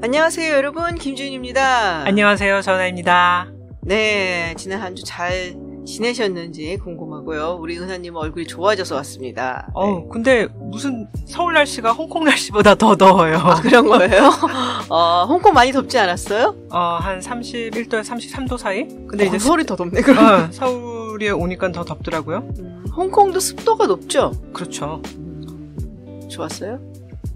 안녕하세요, 0.00 0.54
여러분. 0.54 0.94
김준입니다. 0.94 2.04
안녕하세요, 2.06 2.60
전화입니다. 2.62 3.48
네, 3.82 4.54
지난 4.56 4.80
한 4.80 4.94
주 4.94 5.02
잘 5.04 5.56
지내셨는지 5.86 6.76
궁금하고요. 6.84 7.56
우리 7.60 7.78
은하님 7.78 8.14
얼굴이 8.14 8.46
좋아져서 8.46 8.94
왔습니다. 8.96 9.70
어, 9.74 9.86
네. 9.86 10.04
근데 10.12 10.46
무슨 10.58 11.08
서울 11.26 11.54
날씨가 11.54 11.92
홍콩 11.92 12.24
날씨보다 12.24 12.74
더 12.74 12.94
더워요. 12.94 13.38
아, 13.38 13.54
그런 13.62 13.86
거예요? 13.86 14.30
어, 14.90 15.24
홍콩 15.26 15.54
많이 15.54 15.72
덥지 15.72 15.98
않았어요? 15.98 16.54
어, 16.70 16.78
한 17.00 17.20
31도, 17.20 18.02
33도 18.04 18.58
사이? 18.58 18.86
근데 19.08 19.24
어, 19.24 19.28
이제 19.28 19.38
서울이 19.38 19.64
더 19.64 19.76
덥네, 19.76 20.02
그럼. 20.02 20.18
어, 20.48 20.48
서울에 20.52 21.30
오니까 21.30 21.72
더 21.72 21.82
덥더라고요. 21.84 22.46
음, 22.58 22.84
홍콩도 22.94 23.40
습도가 23.40 23.86
높죠? 23.86 24.32
그렇죠. 24.52 25.00
음, 25.16 26.28
좋았어요? 26.30 26.78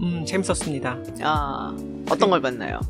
음, 0.03 0.25
재밌었습니다. 0.25 0.99
아, 1.23 1.77
어떤 2.11 2.31
걸 2.31 2.41
봤나요? 2.41 2.81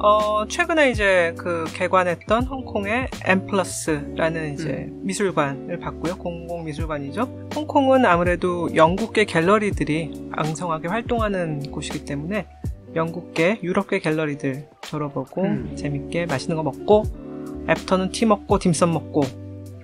어, 0.00 0.46
최근에 0.46 0.90
이제 0.90 1.34
그 1.36 1.64
개관했던 1.74 2.44
홍콩의 2.44 3.08
M 3.24 3.46
플러스라는 3.46 4.54
이제 4.54 4.88
미술관을 5.02 5.80
봤고요. 5.80 6.16
공공미술관이죠. 6.18 7.48
홍콩은 7.56 8.06
아무래도 8.06 8.68
영국계 8.74 9.24
갤러리들이 9.24 10.30
왕성하게 10.36 10.88
활동하는 10.88 11.72
곳이기 11.72 12.04
때문에 12.04 12.46
영국계, 12.94 13.60
유럽계 13.62 13.98
갤러리들 13.98 14.68
졸업하고 14.82 15.42
음. 15.42 15.74
재밌게 15.76 16.26
맛있는 16.26 16.56
거 16.56 16.62
먹고 16.62 17.02
애프터는 17.68 18.12
티 18.12 18.24
먹고 18.24 18.58
딤섬 18.58 18.92
먹고 18.92 19.22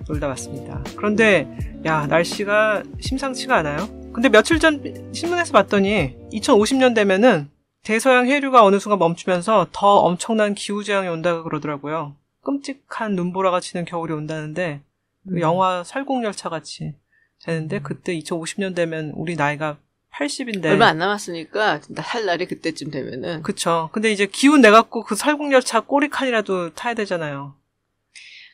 놀다 0.07 0.27
왔습니다. 0.29 0.81
그런데 0.95 1.47
야 1.85 2.07
날씨가 2.07 2.83
심상치가 3.01 3.57
않아요. 3.57 4.04
근데 4.15 4.29
며칠 4.29 4.59
전 4.59 5.11
신문에서 5.13 5.51
봤더니 5.51 6.15
2050년 6.31 6.95
되면은 6.95 7.49
대서양 7.83 8.27
해류가 8.27 8.63
어느 8.63 8.79
순간 8.79 8.97
멈추면서 8.97 9.67
더 9.73 9.97
엄청난 9.97 10.55
기후재앙이 10.55 11.09
온다고 11.09 11.43
그러더라고요. 11.43 12.15
끔찍한 12.41 13.15
눈보라가 13.15 13.59
치는 13.59 13.83
겨울이 13.83 14.13
온다는데 14.13 14.79
그 15.27 15.41
영화 15.41 15.83
살공열차 15.83 16.47
같이 16.47 16.93
되는데 17.43 17.79
그때 17.81 18.17
2050년 18.17 18.73
되면 18.73 19.11
우리 19.15 19.35
나이가 19.35 19.77
80인데 20.13 20.67
얼마 20.67 20.87
안 20.87 20.97
남았으니까 20.97 21.81
살 22.01 22.25
날이 22.25 22.45
그때쯤 22.45 22.91
되면은 22.91 23.43
그쵸. 23.43 23.89
근데 23.91 24.13
이제 24.13 24.25
기운 24.27 24.61
내갖고 24.61 25.03
그 25.03 25.15
살공열차 25.15 25.81
꼬리칸이라도 25.81 26.73
타야 26.73 26.93
되잖아요. 26.93 27.53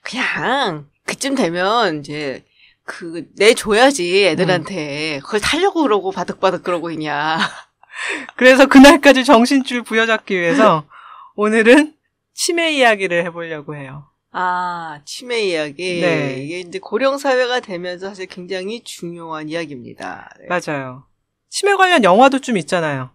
그냥 0.02 0.90
그쯤 1.06 1.36
되면 1.36 2.00
이제 2.00 2.44
그 2.92 3.26
내줘야지 3.38 4.26
애들한테 4.28 5.22
그걸 5.24 5.40
타려고 5.40 5.84
그러고 5.84 6.12
바득바득 6.12 6.62
그러고 6.62 6.92
있냐. 6.92 7.38
그래서 8.36 8.66
그날까지 8.66 9.24
정신줄 9.24 9.84
부여잡기 9.84 10.38
위해서 10.38 10.86
오늘은 11.36 11.94
치매 12.34 12.74
이야기를 12.74 13.24
해보려고 13.26 13.78
해요. 13.78 14.10
아 14.34 15.00
치매 15.06 15.40
이야기. 15.40 16.02
네. 16.02 16.44
이게 16.44 16.60
이제 16.60 16.80
고령 16.80 17.18
사회가 17.18 17.62
되면서 17.62 18.10
사실 18.10 18.26
굉장히 18.26 18.84
중요한 18.84 19.48
이야기입니다. 19.48 20.30
네. 20.42 20.48
맞아요. 20.50 21.06
치매 21.50 21.76
관련 21.76 22.04
영화도 22.04 22.40
좀 22.40 22.58
있잖아요. 22.58 23.12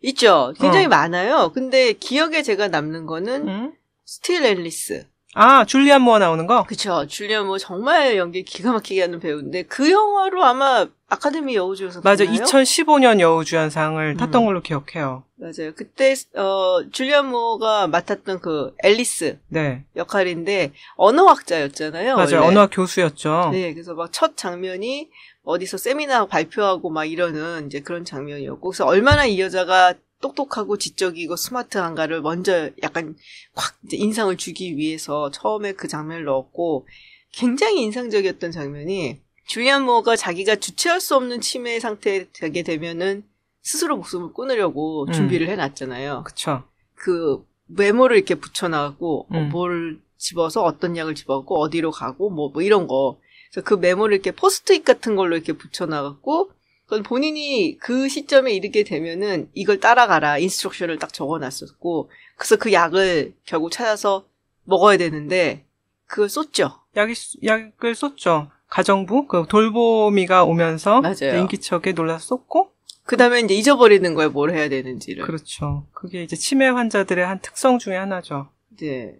있죠. 0.00 0.54
굉장히 0.58 0.86
어. 0.86 0.88
많아요. 0.88 1.52
근데 1.52 1.92
기억에 1.92 2.42
제가 2.42 2.68
남는 2.68 3.04
거는 3.04 3.48
응? 3.48 3.72
스틸 4.06 4.42
앨리스. 4.42 5.06
아, 5.34 5.64
줄리안 5.64 6.02
무어 6.02 6.18
나오는 6.18 6.46
거? 6.46 6.64
그쵸. 6.64 7.06
줄리안 7.06 7.46
무어 7.46 7.58
정말 7.58 8.16
연기 8.16 8.42
기가 8.42 8.72
막히게 8.72 9.02
하는 9.02 9.20
배우인데 9.20 9.64
그 9.64 9.90
영화로 9.90 10.42
아마 10.44 10.86
아카데미 11.10 11.54
여우주연상 11.54 12.02
맞아, 12.04 12.24
탔나요? 12.24 12.42
2015년 12.44 13.20
여우주연상을 13.20 14.02
음. 14.04 14.16
탔던 14.16 14.44
걸로 14.44 14.60
기억해요. 14.62 15.24
맞아요. 15.36 15.72
그때 15.76 16.14
어 16.34 16.80
줄리안 16.90 17.28
무어가 17.30 17.86
맡았던 17.86 18.40
그 18.40 18.74
앨리스 18.82 19.38
네. 19.48 19.84
역할인데 19.96 20.72
언어학자였잖아요. 20.96 22.16
맞아요. 22.16 22.34
원래. 22.36 22.46
언어학 22.46 22.70
교수였죠. 22.72 23.50
네, 23.52 23.72
그래서 23.74 23.94
막 23.94 24.10
첫 24.12 24.36
장면이 24.36 25.08
어디서 25.44 25.76
세미나 25.76 26.26
발표하고 26.26 26.90
막 26.90 27.04
이러는 27.04 27.66
이제 27.66 27.80
그런 27.80 28.04
장면이었고, 28.04 28.68
그래서 28.70 28.84
얼마나 28.84 29.24
이 29.24 29.40
여자가 29.40 29.94
똑똑하고 30.20 30.78
지적이고 30.78 31.36
스마트한가를 31.36 32.22
먼저 32.22 32.70
약간 32.82 33.16
확 33.54 33.76
인상을 33.90 34.36
주기 34.36 34.76
위해서 34.76 35.30
처음에 35.30 35.72
그 35.72 35.88
장면을 35.88 36.24
넣었고, 36.24 36.86
굉장히 37.32 37.82
인상적이었던 37.82 38.50
장면이 38.50 39.20
줄리안 39.46 39.84
무어가 39.84 40.16
자기가 40.16 40.56
주체할 40.56 41.00
수 41.00 41.16
없는 41.16 41.40
치매 41.40 41.80
상태에 41.80 42.26
되게 42.32 42.62
되면은 42.62 43.24
스스로 43.62 43.96
목숨을 43.96 44.32
끊으려고 44.32 45.06
음. 45.06 45.12
준비를 45.12 45.48
해놨잖아요. 45.48 46.24
그쵸. 46.24 46.64
그 46.94 47.44
메모를 47.66 48.16
이렇게 48.16 48.34
붙여나가고 48.34 49.26
어, 49.30 49.38
음. 49.38 49.48
뭘 49.50 50.00
집어서 50.16 50.62
어떤 50.64 50.96
약을 50.96 51.14
집어갖고 51.14 51.60
어디로 51.60 51.90
가고 51.90 52.30
뭐, 52.30 52.50
뭐 52.50 52.62
이런 52.62 52.86
거. 52.86 53.20
그래서 53.50 53.64
그 53.64 53.74
메모를 53.74 54.14
이렇게 54.14 54.32
포스트잇 54.32 54.84
같은 54.84 55.16
걸로 55.16 55.36
이렇게 55.36 55.52
붙여나갔고 55.52 56.50
그건 56.88 57.02
본인이 57.02 57.76
그 57.78 58.08
시점에 58.08 58.52
이르게 58.52 58.82
되면은 58.82 59.50
이걸 59.52 59.78
따라가라 59.78 60.38
인스트럭션을 60.38 60.98
딱 60.98 61.12
적어놨었고 61.12 62.10
그래서 62.36 62.56
그 62.56 62.72
약을 62.72 63.34
결국 63.44 63.70
찾아서 63.70 64.24
먹어야 64.64 64.96
되는데 64.96 65.66
그걸 66.06 66.30
쏟죠. 66.30 66.80
약이, 66.96 67.12
약을 67.44 67.94
쏟죠. 67.94 68.50
가정부, 68.68 69.26
그 69.26 69.44
돌보미가 69.48 70.44
오면서. 70.44 71.02
인기척에 71.38 71.92
놀라서 71.92 72.24
쏟고, 72.26 72.72
그 73.04 73.16
다음에 73.16 73.40
이제 73.40 73.54
잊어버리는 73.54 74.14
거예요. 74.14 74.30
뭘 74.30 74.54
해야 74.54 74.68
되는지를. 74.68 75.24
그렇죠. 75.24 75.86
그게 75.92 76.22
이제 76.22 76.36
치매 76.36 76.66
환자들의 76.66 77.24
한 77.24 77.40
특성 77.40 77.78
중에 77.78 77.96
하나죠. 77.96 78.48
네. 78.80 79.18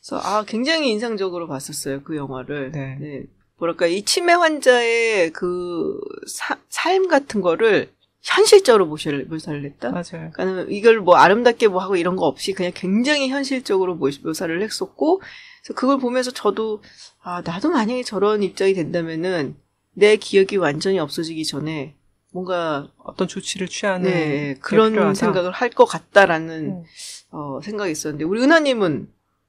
그래서 0.00 0.18
아 0.22 0.44
굉장히 0.46 0.90
인상적으로 0.90 1.48
봤었어요 1.48 2.02
그 2.02 2.16
영화를. 2.16 2.72
네. 2.72 3.26
뭐랄까 3.64 3.86
이 3.86 4.02
치매 4.02 4.32
환자의 4.34 5.30
그 5.32 5.98
사- 6.26 6.58
삶 6.68 7.08
같은 7.08 7.40
거를 7.40 7.90
현실적으로 8.20 8.86
모셔- 8.86 9.10
묘사를 9.28 9.64
했다. 9.64 9.90
맞아요. 9.90 10.30
그러니까 10.34 10.66
이걸 10.70 11.00
뭐 11.00 11.16
아름답게 11.16 11.68
뭐 11.68 11.80
하고 11.82 11.96
이런 11.96 12.16
거 12.16 12.26
없이 12.26 12.52
그냥 12.52 12.72
굉장히 12.74 13.28
현실적으로 13.28 13.94
모- 13.96 14.08
묘사를 14.22 14.62
했었고, 14.62 15.20
그래서 15.62 15.74
그걸 15.74 15.98
보면서 15.98 16.30
저도 16.30 16.82
아 17.22 17.42
나도 17.44 17.70
만약에 17.70 18.02
저런 18.02 18.42
입장이 18.42 18.74
된다면은 18.74 19.56
내 19.94 20.16
기억이 20.16 20.56
완전히 20.56 20.98
없어지기 20.98 21.44
전에 21.44 21.94
뭔가 22.32 22.88
어떤 22.98 23.28
조치를 23.28 23.68
취하는 23.68 24.10
네게 24.10 24.56
그런 24.60 24.92
필요하다. 24.92 25.14
생각을 25.14 25.52
할 25.52 25.70
것 25.70 25.84
같다라는 25.86 26.66
음. 26.66 26.82
어, 27.30 27.60
생각이 27.62 27.92
있었는데 27.92 28.24
우리 28.24 28.42
은하님은 28.42 29.08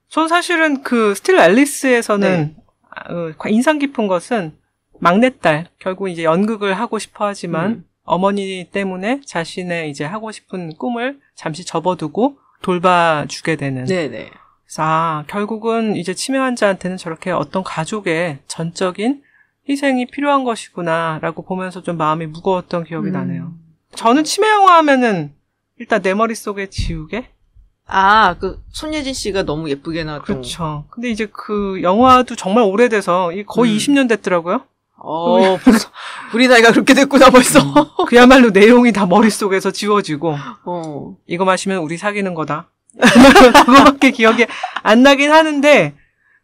전 0.09 0.28
사실은 0.28 0.84
그 0.84 1.16
스틸 1.16 1.38
앨리스에서는 1.40 2.30
네. 2.30 2.56
아, 2.95 3.13
어, 3.13 3.33
인상 3.50 3.78
깊은 3.78 4.07
것은 4.07 4.57
막내딸 5.00 5.67
결국 5.79 6.09
이제 6.09 6.23
연극을 6.23 6.73
하고 6.73 7.00
싶어 7.00 7.28
하지만 7.28 7.72
음. 7.72 7.85
어머니 8.03 8.67
때문에 8.72 9.22
자신의 9.25 9.89
이제 9.89 10.06
하고 10.06 10.31
싶은 10.31 10.75
꿈을 10.78 11.19
잠시 11.35 11.66
접어두고 11.66 12.38
돌봐주게 12.61 13.57
되는. 13.57 13.85
네네 13.85 14.29
그래서 14.63 14.84
아 14.84 15.23
결국은 15.28 15.95
이제 15.95 16.13
치매 16.13 16.38
환자한테는 16.38 16.97
저렇게 16.97 17.31
어떤 17.31 17.63
가족의 17.63 18.39
전적인 18.47 19.23
희생이 19.67 20.05
필요한 20.07 20.44
것이구나라고 20.44 21.44
보면서 21.44 21.81
좀 21.81 21.97
마음이 21.97 22.28
무거웠던 22.28 22.85
기억이 22.85 23.07
음. 23.09 23.13
나네요. 23.13 23.53
저는 23.95 24.23
치매 24.23 24.50
영화 24.50 24.78
하면은 24.78 25.34
일단 25.78 26.01
내 26.01 26.13
머릿속에 26.13 26.69
지우개? 26.69 27.28
아, 27.88 28.35
그, 28.40 28.59
손예진 28.72 29.13
씨가 29.13 29.44
너무 29.44 29.69
예쁘게 29.69 30.03
나왔던. 30.03 30.25
그렇죠. 30.25 30.85
근데 30.90 31.09
이제 31.09 31.28
그 31.31 31.81
영화도 31.81 32.35
정말 32.35 32.63
오래돼서 32.63 33.31
이 33.31 33.44
거의 33.44 33.73
음. 33.73 33.78
20년 33.78 34.09
됐더라고요. 34.09 34.63
어, 34.97 35.57
벌써, 35.63 35.90
우리 36.34 36.47
나이가 36.47 36.72
그렇게 36.72 36.94
됐구나, 36.96 37.29
벌써. 37.29 37.59
그야말로 38.07 38.50
내용이 38.50 38.91
다 38.91 39.06
머릿속에서 39.06 39.72
지워지고 39.72 40.35
어. 40.66 41.16
이거 41.28 41.46
마시면 41.46 41.79
우리 41.79 41.97
사귀는 41.97 42.34
거다. 42.34 42.69
그거밖에 43.66 44.11
기억이 44.11 44.46
안 44.82 45.03
나긴 45.03 45.32
하는데 45.32 45.93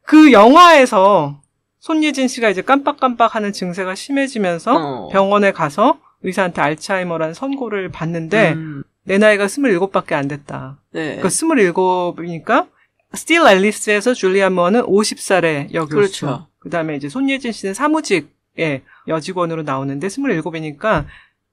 그 0.05 0.31
영화에서 0.31 1.39
손예진 1.79 2.27
씨가 2.27 2.49
이제 2.49 2.61
깜빡깜빡하는 2.61 3.53
증세가 3.53 3.95
심해지면서 3.95 4.75
어. 4.75 5.07
병원에 5.09 5.51
가서 5.51 5.97
의사한테 6.23 6.61
알츠하이머라는 6.61 7.33
선고를 7.33 7.89
받는데 7.89 8.53
음, 8.53 8.83
내 9.03 9.17
나이가 9.17 9.47
27밖에 9.47 10.13
안 10.13 10.27
됐다. 10.27 10.79
네. 10.91 11.17
그 11.21 11.27
27이니까 11.27 12.67
스틸 13.13 13.45
앨리스에서 13.45 14.13
줄리안 14.13 14.53
무어는 14.53 14.83
50살의 14.83 15.73
여교수. 15.73 15.95
그렇죠. 15.95 16.47
그다음에 16.59 16.95
이제 16.95 17.09
손예진 17.09 17.51
씨는 17.51 17.73
사무직의 17.73 18.81
여직원으로 19.07 19.63
나오는데 19.63 20.07
27이니까 20.07 21.05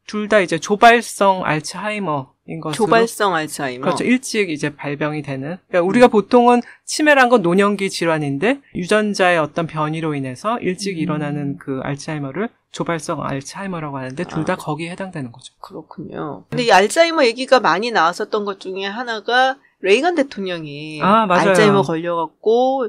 둘 0.07 0.29
다 0.29 0.41
이제 0.41 0.59
조발성 0.59 1.45
알츠하이머인 1.45 2.61
것으로 2.63 2.73
조발성 2.73 3.35
알츠하이머. 3.35 3.85
그렇죠. 3.85 4.05
일찍 4.05 4.49
이제 4.51 4.75
발병이 4.75 5.23
되는. 5.23 5.59
그러니까 5.69 5.87
우리가 5.87 6.09
보통은 6.09 6.63
치매란 6.87 7.29
건 7.29 7.43
노년기 7.43 7.91
질환인데 7.91 8.61
유전자의 8.75 9.39
어떤 9.39 9.67
변이로 9.67 10.15
인해서 10.15 10.59
일찍 10.61 10.97
음. 10.97 10.99
일어나는 10.99 11.57
그 11.59 11.81
알츠하이머를 11.83 12.49
조발성 12.71 13.23
알츠하이머라고 13.25 13.97
하는데 13.99 14.25
둘다 14.25 14.53
아. 14.55 14.57
거기에 14.57 14.91
해당되는 14.91 15.33
거죠. 15.33 15.55
그렇군요. 15.61 16.45
근데 16.51 16.65
이 16.65 16.73
알츠하이머 16.73 17.25
얘기가 17.25 17.61
많이 17.61 17.91
나왔었던 17.91 18.45
것 18.45 18.61
중에 18.61 18.85
하나가 18.85 19.57
레이건 19.81 20.15
대통령이 20.17 21.01
아. 21.03 21.27
알츠하이머 21.29 21.83
걸려갖고 21.83 22.89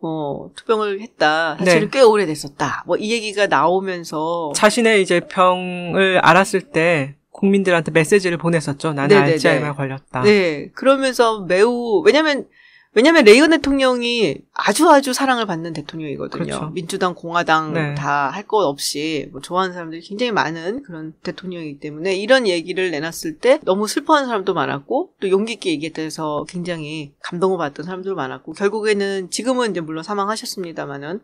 뭐 0.00 0.50
투병을 0.54 1.00
했다. 1.00 1.56
사실은 1.58 1.90
네. 1.90 1.98
꽤 1.98 2.02
오래됐었다. 2.02 2.84
뭐 2.86 2.96
이 2.98 3.12
얘기가 3.12 3.46
나오면서 3.48 4.52
자신의 4.54 5.02
이제 5.02 5.20
병을 5.20 6.20
알았을 6.22 6.70
때 6.70 7.16
국민들한테 7.32 7.90
메시지를 7.92 8.38
보냈었죠. 8.38 8.92
나는 8.94 9.08
네네네. 9.14 9.32
알츠하이머에 9.32 9.72
걸렸다. 9.72 10.22
네 10.22 10.70
그러면서 10.74 11.40
매우 11.40 12.02
왜냐면 12.04 12.46
왜냐면 12.94 13.24
레이건 13.24 13.50
대통령이 13.50 14.38
아주 14.54 14.88
아주 14.90 15.12
사랑을 15.12 15.46
받는 15.46 15.72
대통령이거든요. 15.72 16.44
그렇죠. 16.44 16.70
민주당, 16.70 17.14
공화당 17.14 17.74
네. 17.74 17.94
다할 17.94 18.44
것 18.44 18.64
없이 18.64 19.28
뭐 19.30 19.40
좋아하는 19.40 19.72
사람들이 19.74 20.00
굉장히 20.00 20.32
많은 20.32 20.82
그런 20.82 21.12
대통령이기 21.22 21.80
때문에 21.80 22.16
이런 22.16 22.46
얘기를 22.46 22.90
내놨을 22.90 23.38
때 23.40 23.60
너무 23.62 23.86
슬퍼하는 23.86 24.26
사람도 24.26 24.54
많았고 24.54 25.12
또 25.20 25.30
용기 25.30 25.52
있게 25.54 25.70
얘기해서 25.70 26.44
굉장히 26.48 27.12
감동을 27.22 27.58
받던 27.58 27.84
사람도 27.84 28.14
많았고 28.14 28.52
결국에는 28.54 29.30
지금은 29.30 29.70
이제 29.70 29.80
물론 29.80 30.02
사망하셨습니다만은 30.02 31.20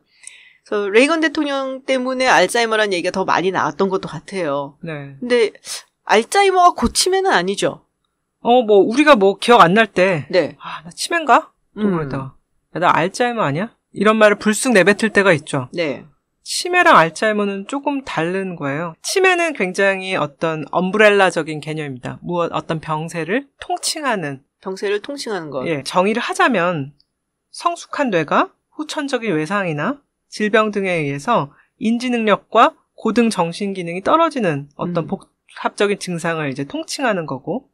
그래서 0.66 0.88
레이건 0.88 1.20
대통령 1.20 1.82
때문에 1.84 2.26
알츠하이머라는 2.26 2.92
얘기가 2.92 3.10
더 3.10 3.24
많이 3.24 3.50
나왔던 3.50 3.88
것도 3.88 4.08
같아요. 4.08 4.76
네. 4.80 5.16
근데 5.18 5.50
알츠하이머가 6.04 6.70
고치매는 6.72 7.30
아니죠. 7.30 7.84
어, 8.40 8.62
뭐, 8.62 8.78
우리가 8.78 9.16
뭐 9.16 9.38
기억 9.38 9.62
안 9.62 9.72
날 9.72 9.86
때, 9.86 10.26
네. 10.30 10.56
아, 10.60 10.82
나 10.84 10.90
치매인가? 10.90 11.50
또 11.74 11.82
음. 11.82 11.96
그러다가. 11.96 12.36
야, 12.76 12.80
나 12.80 12.90
알츠하이머 12.94 13.42
아니야? 13.42 13.74
이런 13.92 14.16
말을 14.16 14.36
불쑥 14.38 14.72
내뱉을 14.72 15.10
때가 15.12 15.32
있죠. 15.32 15.68
네. 15.72 16.04
치매랑 16.42 16.96
알츠하이머는 16.96 17.66
조금 17.68 18.04
다른 18.04 18.56
거예요. 18.56 18.94
치매는 19.02 19.54
굉장히 19.54 20.14
어떤 20.14 20.64
엄브렐라적인 20.70 21.60
개념입니다. 21.60 22.18
무엇, 22.22 22.52
어떤 22.52 22.80
병세를 22.80 23.48
통칭하는, 23.60 24.42
병세를 24.60 25.00
통칭하는 25.00 25.50
것. 25.50 25.66
예, 25.66 25.82
정의를 25.82 26.20
하자면, 26.20 26.92
성숙한 27.50 28.10
뇌가 28.10 28.52
후천적인 28.72 29.32
외상이나 29.34 30.02
질병 30.28 30.70
등에 30.70 30.92
의해서 30.92 31.52
인지 31.78 32.10
능력과 32.10 32.74
고등 32.94 33.30
정신 33.30 33.72
기능이 33.72 34.02
떨어지는 34.02 34.68
어떤 34.76 35.04
음. 35.04 35.06
복합적인 35.06 35.98
증상을 35.98 36.46
이제 36.50 36.64
통칭하는 36.64 37.24
거고, 37.24 37.70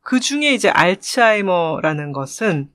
그 0.00 0.20
중에 0.20 0.54
이제 0.54 0.70
알츠하이머라는 0.70 2.12
것은 2.12 2.70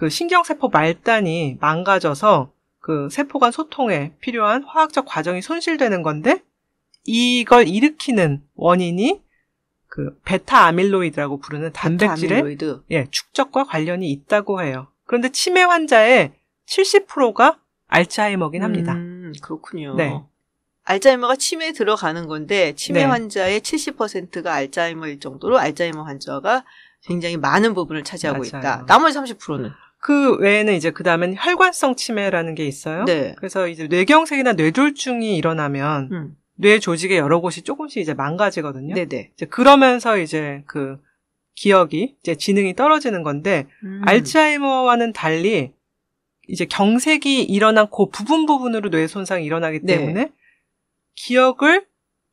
그 0.00 0.08
신경세포 0.08 0.70
말단이 0.70 1.58
망가져서 1.60 2.50
그 2.78 3.10
세포 3.10 3.38
간 3.38 3.52
소통에 3.52 4.14
필요한 4.20 4.64
화학적 4.64 5.04
과정이 5.04 5.42
손실되는 5.42 6.02
건데, 6.02 6.42
이걸 7.04 7.68
일으키는 7.68 8.42
원인이 8.54 9.20
그 9.88 10.18
베타 10.24 10.64
아밀로이드라고 10.64 11.40
부르는 11.40 11.74
단백질의 11.74 12.38
아밀로이드. 12.38 12.84
예, 12.92 13.08
축적과 13.10 13.64
관련이 13.64 14.10
있다고 14.10 14.62
해요. 14.62 14.86
그런데 15.04 15.28
치매 15.28 15.60
환자의 15.60 16.32
70%가 16.64 17.58
알츠하이머긴 17.88 18.62
합니다. 18.62 18.94
음, 18.94 19.34
그렇군요. 19.42 19.96
네. 19.96 20.18
알츠하이머가 20.84 21.36
치매에 21.36 21.72
들어가는 21.72 22.26
건데 22.26 22.72
치매 22.74 23.00
네. 23.00 23.04
환자의 23.04 23.60
70%가 23.60 24.54
알츠하이머일 24.54 25.20
정도로 25.20 25.58
알츠하이머 25.58 26.04
환자가 26.04 26.64
굉장히 27.02 27.36
많은 27.36 27.74
부분을 27.74 28.02
차지하고 28.02 28.38
맞아요. 28.38 28.46
있다. 28.46 28.86
나머지 28.86 29.18
30%는 29.18 29.70
그 30.00 30.36
외에는 30.36 30.74
이제 30.74 30.90
그 30.90 31.04
다음엔 31.04 31.34
혈관성 31.36 31.94
치매라는 31.94 32.54
게 32.54 32.66
있어요. 32.66 33.04
네. 33.04 33.34
그래서 33.36 33.68
이제 33.68 33.86
뇌경색이나 33.86 34.54
뇌졸중이 34.54 35.36
일어나면 35.36 36.08
음. 36.10 36.36
뇌 36.54 36.78
조직의 36.78 37.18
여러 37.18 37.40
곳이 37.40 37.62
조금씩 37.62 38.00
이제 38.00 38.14
망가지거든요. 38.14 38.94
네네. 38.94 39.32
이제 39.34 39.46
그러면서 39.46 40.18
이제 40.18 40.62
그 40.66 40.98
기억이 41.54 42.16
이제 42.20 42.34
지능이 42.34 42.74
떨어지는 42.76 43.22
건데 43.22 43.66
음. 43.84 44.00
알츠하이머와는 44.06 45.12
달리 45.12 45.72
이제 46.48 46.64
경색이 46.64 47.44
일어난 47.44 47.88
그 47.90 48.06
부분 48.10 48.46
부분으로 48.46 48.90
뇌 48.90 49.06
손상이 49.06 49.44
일어나기 49.44 49.80
네. 49.82 49.98
때문에 49.98 50.32
기억을 51.14 51.86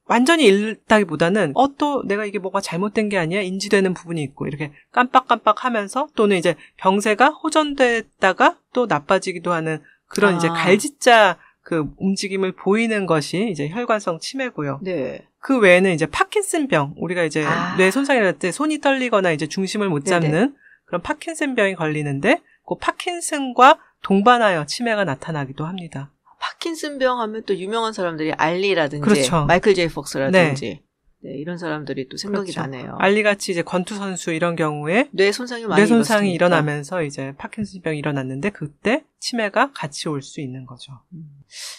완전히 0.07 0.45
잃다기보다는 0.45 1.51
어 1.56 1.68
또 1.77 2.01
내가 2.06 2.25
이게 2.25 2.39
뭐가 2.39 2.59
잘못된 2.62 3.09
게 3.09 3.18
아니야 3.18 3.42
인지되는 3.42 3.94
부분이 3.94 4.21
있고 4.24 4.48
이렇게 4.48 4.71
깜빡깜빡 4.92 5.63
하면서 5.65 6.07
또는 6.15 6.38
이제 6.38 6.56
병세가 6.77 7.30
호전됐다가 7.30 8.57
또 8.74 8.86
나빠지기도 8.88 9.54
하는 9.54 9.80
그런 10.07 10.33
아. 10.36 10.38
이제 10.38 10.48
갈짓자 10.48 11.38
그 11.62 11.86
움직임을 11.98 12.54
보이는 12.54 13.06
것이 13.06 13.50
이제 13.51 13.68
혈관성 13.69 14.19
치매고요. 14.19 14.80
네. 14.81 15.27
그 15.39 15.59
외에는 15.59 15.94
이제 15.94 16.06
파킨슨병 16.06 16.95
우리가 16.98 17.24
이제 17.24 17.44
아. 17.45 17.75
뇌 17.77 17.92
손상이 17.92 18.19
날 18.21 18.33
때 18.39 18.51
손이 18.51 18.80
떨리거나 18.80 19.31
이제 19.31 19.48
중심을 19.48 19.89
못 19.89 20.06
네네. 20.06 20.27
잡는 20.27 20.56
그런 20.86 21.01
파킨슨병이 21.01 21.75
걸리는데 21.75 22.42
그 22.65 22.75
파킨슨과 22.75 23.80
동반하여 24.04 24.65
치매가 24.65 25.04
나타나기도 25.04 25.65
합니다. 25.65 26.12
파킨슨병 26.39 27.19
하면 27.22 27.44
또 27.45 27.56
유명한 27.56 27.94
사람들이 27.94 28.34
알리라든지 28.34 29.01
그렇죠. 29.04 29.45
마이클 29.45 29.74
제이 29.74 29.88
폭스라든지 29.88 30.81
네, 31.24 31.31
이런 31.31 31.57
사람들이 31.57 32.10
또 32.10 32.18
생각이 32.18 32.51
그렇죠. 32.51 32.62
나네요. 32.69 32.95
알리같이 33.00 33.51
이제 33.51 33.63
권투 33.63 33.95
선수 33.95 34.31
이런 34.31 34.56
경우에 34.56 35.10
뇌 35.12 35.31
손상이 35.31 35.66
많이 35.66 35.81
뇌 35.81 35.88
손상이. 35.88 36.31
일어나면서 36.31 37.01
이제 37.04 37.34
파킨슨병이 37.39 37.98
일어났는데 37.98 38.51
그때 38.51 39.04
치매가 39.19 39.72
같이 39.74 40.07
올 40.10 40.22
수 40.22 40.42
있는 40.42 40.66
거죠. 40.68 40.94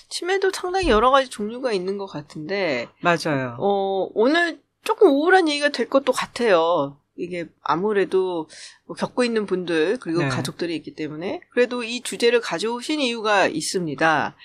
치매도 0.08 0.50
상당히 0.52 0.88
여러 0.88 1.11
가지 1.11 1.31
종류가 1.31 1.72
있는 1.72 1.99
것 1.99 2.06
같은데 2.06 2.88
맞아요. 3.00 3.56
어, 3.61 4.08
오늘 4.14 4.61
조금 4.84 5.08
우울한 5.11 5.49
얘기가 5.49 5.69
될 5.69 5.88
것도 5.88 6.12
같아요. 6.12 6.99
이게 7.18 7.46
아무래도 7.62 8.48
뭐 8.86 8.96
겪고 8.96 9.24
있는 9.24 9.44
분들 9.44 9.98
그리고 10.00 10.20
네. 10.20 10.28
가족들이 10.28 10.74
있기 10.76 10.94
때문에 10.94 11.40
그래도 11.50 11.82
이 11.82 12.00
주제를 12.00 12.40
가져오신 12.40 13.00
이유가 13.00 13.46
있습니다. 13.48 14.36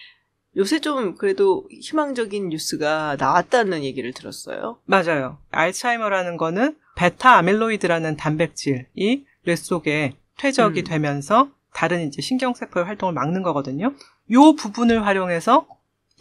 요새 0.57 0.79
좀 0.79 1.15
그래도 1.15 1.67
희망적인 1.71 2.49
뉴스가 2.49 3.17
나왔다는 3.19 3.83
얘기를 3.83 4.11
들었어요. 4.13 4.79
맞아요. 4.85 5.37
알츠하이머라는 5.51 6.37
거는 6.37 6.77
베타 6.95 7.37
아밀로이드라는 7.37 8.17
단백질이 8.17 9.25
뇌 9.45 9.55
속에 9.55 10.15
퇴적이 10.37 10.81
음. 10.81 10.85
되면서 10.85 11.49
다른 11.73 12.07
이제 12.07 12.21
신경세포의 12.21 12.85
활동을 12.85 13.13
막는 13.13 13.41
거거든요. 13.41 13.93
요 14.31 14.55
부분을 14.55 15.05
활용해서 15.05 15.67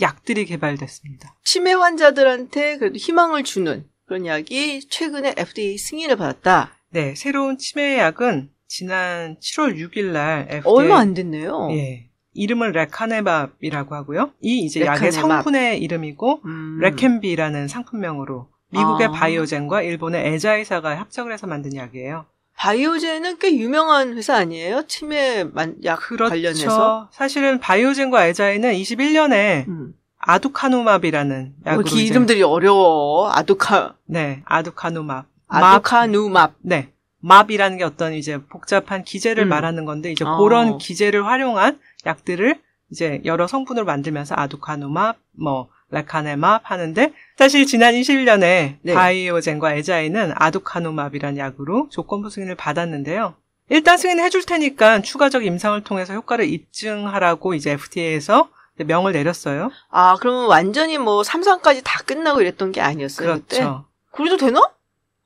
약들이 0.00 0.46
개발됐습니다. 0.46 1.37
치매 1.44 1.72
환자들한테 1.72 2.78
그래도 2.78 2.96
희망을 2.96 3.44
주는 3.44 3.87
그런 4.12 4.26
약이 4.26 4.88
최근에 4.91 5.32
FDA 5.38 5.79
승인을 5.79 6.17
받았다. 6.17 6.76
네, 6.91 7.14
새로운 7.14 7.56
치매 7.56 7.97
약은 7.99 8.50
지난 8.69 9.37
7월 9.41 9.75
6일 9.79 10.12
날 10.12 10.49
FDA 10.50 10.62
얼마 10.66 10.99
안 10.99 11.14
됐네요. 11.14 11.69
예. 11.71 12.11
이름을 12.35 12.73
레카네밥이라고 12.73 13.95
하고요. 13.95 14.33
이 14.42 14.59
이제 14.66 14.81
약의 14.85 15.11
레카네밥. 15.12 15.45
성분의 15.45 15.81
이름이고 15.83 16.40
음. 16.45 16.78
레켄비라는 16.83 17.69
상품명으로 17.69 18.49
미국의 18.73 19.07
아. 19.07 19.11
바이오젠과 19.12 19.81
일본의 19.81 20.26
에자이사가 20.35 20.97
협작을 20.99 21.33
해서 21.33 21.47
만든 21.47 21.75
약이에요. 21.75 22.26
바이오젠은 22.59 23.38
꽤 23.38 23.57
유명한 23.57 24.14
회사 24.19 24.37
아니에요? 24.37 24.87
치매 24.88 25.42
만- 25.45 25.76
약 25.85 26.00
그렇죠. 26.00 26.28
관련해서. 26.28 27.09
사실은 27.14 27.61
바이오젠과 27.61 28.26
에자이는 28.26 28.75
21년에 28.75 29.66
음. 29.69 29.95
아두카누맙이라는 30.23 31.55
뭐 31.64 31.73
약으로 31.73 31.85
기 31.85 31.97
이제- 31.97 32.05
이름들이 32.07 32.43
어려워. 32.43 33.31
아두카 33.31 33.95
네, 34.07 34.43
아두카누맙. 34.45 35.26
아두카누맙. 35.49 36.55
네. 36.62 36.88
맙이라는 37.21 37.79
게 37.79 37.85
어떤 37.85 38.14
이제 38.14 38.38
복잡한 38.49 39.05
기제를 39.05 39.45
음. 39.45 39.49
말하는 39.49 39.85
건데 39.85 40.11
이제 40.11 40.25
어. 40.25 40.38
그런 40.38 40.79
기제를 40.79 41.25
활용한 41.26 41.79
약들을 42.07 42.59
이제 42.91 43.21
여러 43.25 43.47
성분으로 43.47 43.87
만들면서 43.87 44.35
아두카누맙, 44.37 45.17
뭐 45.38 45.69
레카네맙 45.91 46.62
하는데 46.64 47.12
사실 47.37 47.67
지난 47.67 47.95
21년에 47.95 48.76
네. 48.83 48.95
바이오젠과 48.95 49.75
에자이는 49.75 50.33
아두카누맙이라는 50.35 51.38
약으로 51.38 51.88
조건부 51.91 52.29
승인을 52.31 52.55
받았는데요. 52.57 53.35
일단 53.69 53.97
승인해 53.99 54.29
줄 54.31 54.45
테니까 54.45 55.02
추가적 55.02 55.45
임상을 55.45 55.81
통해서 55.85 56.14
효과를 56.14 56.47
입증하라고 56.49 57.55
이제 57.55 57.73
FDA에서 57.73 58.49
명을 58.79 59.12
내렸어요. 59.12 59.71
아, 59.91 60.17
그러면 60.21 60.47
완전히 60.47 60.99
뭐 60.99 61.23
3상까지 61.23 61.83
다 61.85 62.02
끝나고 62.05 62.41
이랬던 62.41 62.73
게 62.73 62.81
아니었어요. 62.81 63.35
그때? 63.35 63.59
그렇죠. 63.59 63.85
그래도 64.11 64.37
되나? 64.37 64.61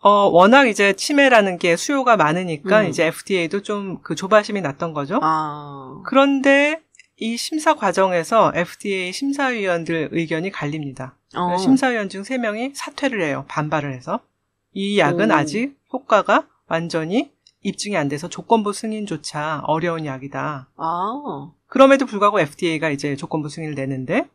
어, 0.00 0.10
워낙 0.28 0.68
이제 0.68 0.92
치매라는 0.92 1.58
게 1.58 1.76
수요가 1.76 2.16
많으니까 2.16 2.82
음. 2.82 2.86
이제 2.86 3.06
FDA도 3.06 3.62
좀 3.62 3.98
그 4.02 4.14
조바심이 4.14 4.60
났던 4.60 4.92
거죠. 4.92 5.18
아. 5.22 6.00
그런데 6.06 6.80
이 7.18 7.36
심사 7.36 7.74
과정에서 7.74 8.52
FDA 8.54 9.12
심사위원들 9.12 10.10
의견이 10.12 10.50
갈립니다. 10.50 11.16
어. 11.34 11.56
심사위원 11.56 12.08
중 12.08 12.22
3명이 12.22 12.72
사퇴를 12.74 13.22
해요. 13.22 13.44
반발을 13.48 13.92
해서. 13.94 14.20
이 14.72 14.98
약은 14.98 15.30
오. 15.30 15.34
아직 15.34 15.76
효과가 15.92 16.46
완전히 16.68 17.32
입증이 17.62 17.96
안 17.96 18.08
돼서 18.08 18.28
조건부 18.28 18.72
승인조차 18.72 19.62
어려운 19.66 20.04
약이다. 20.06 20.68
아. 20.76 21.50
그럼에도 21.68 22.06
불구하고 22.06 22.40
FDA가 22.40 22.90
이제 22.90 23.16
조건부 23.16 23.48
승인을 23.48 23.74
내는데 23.74 24.28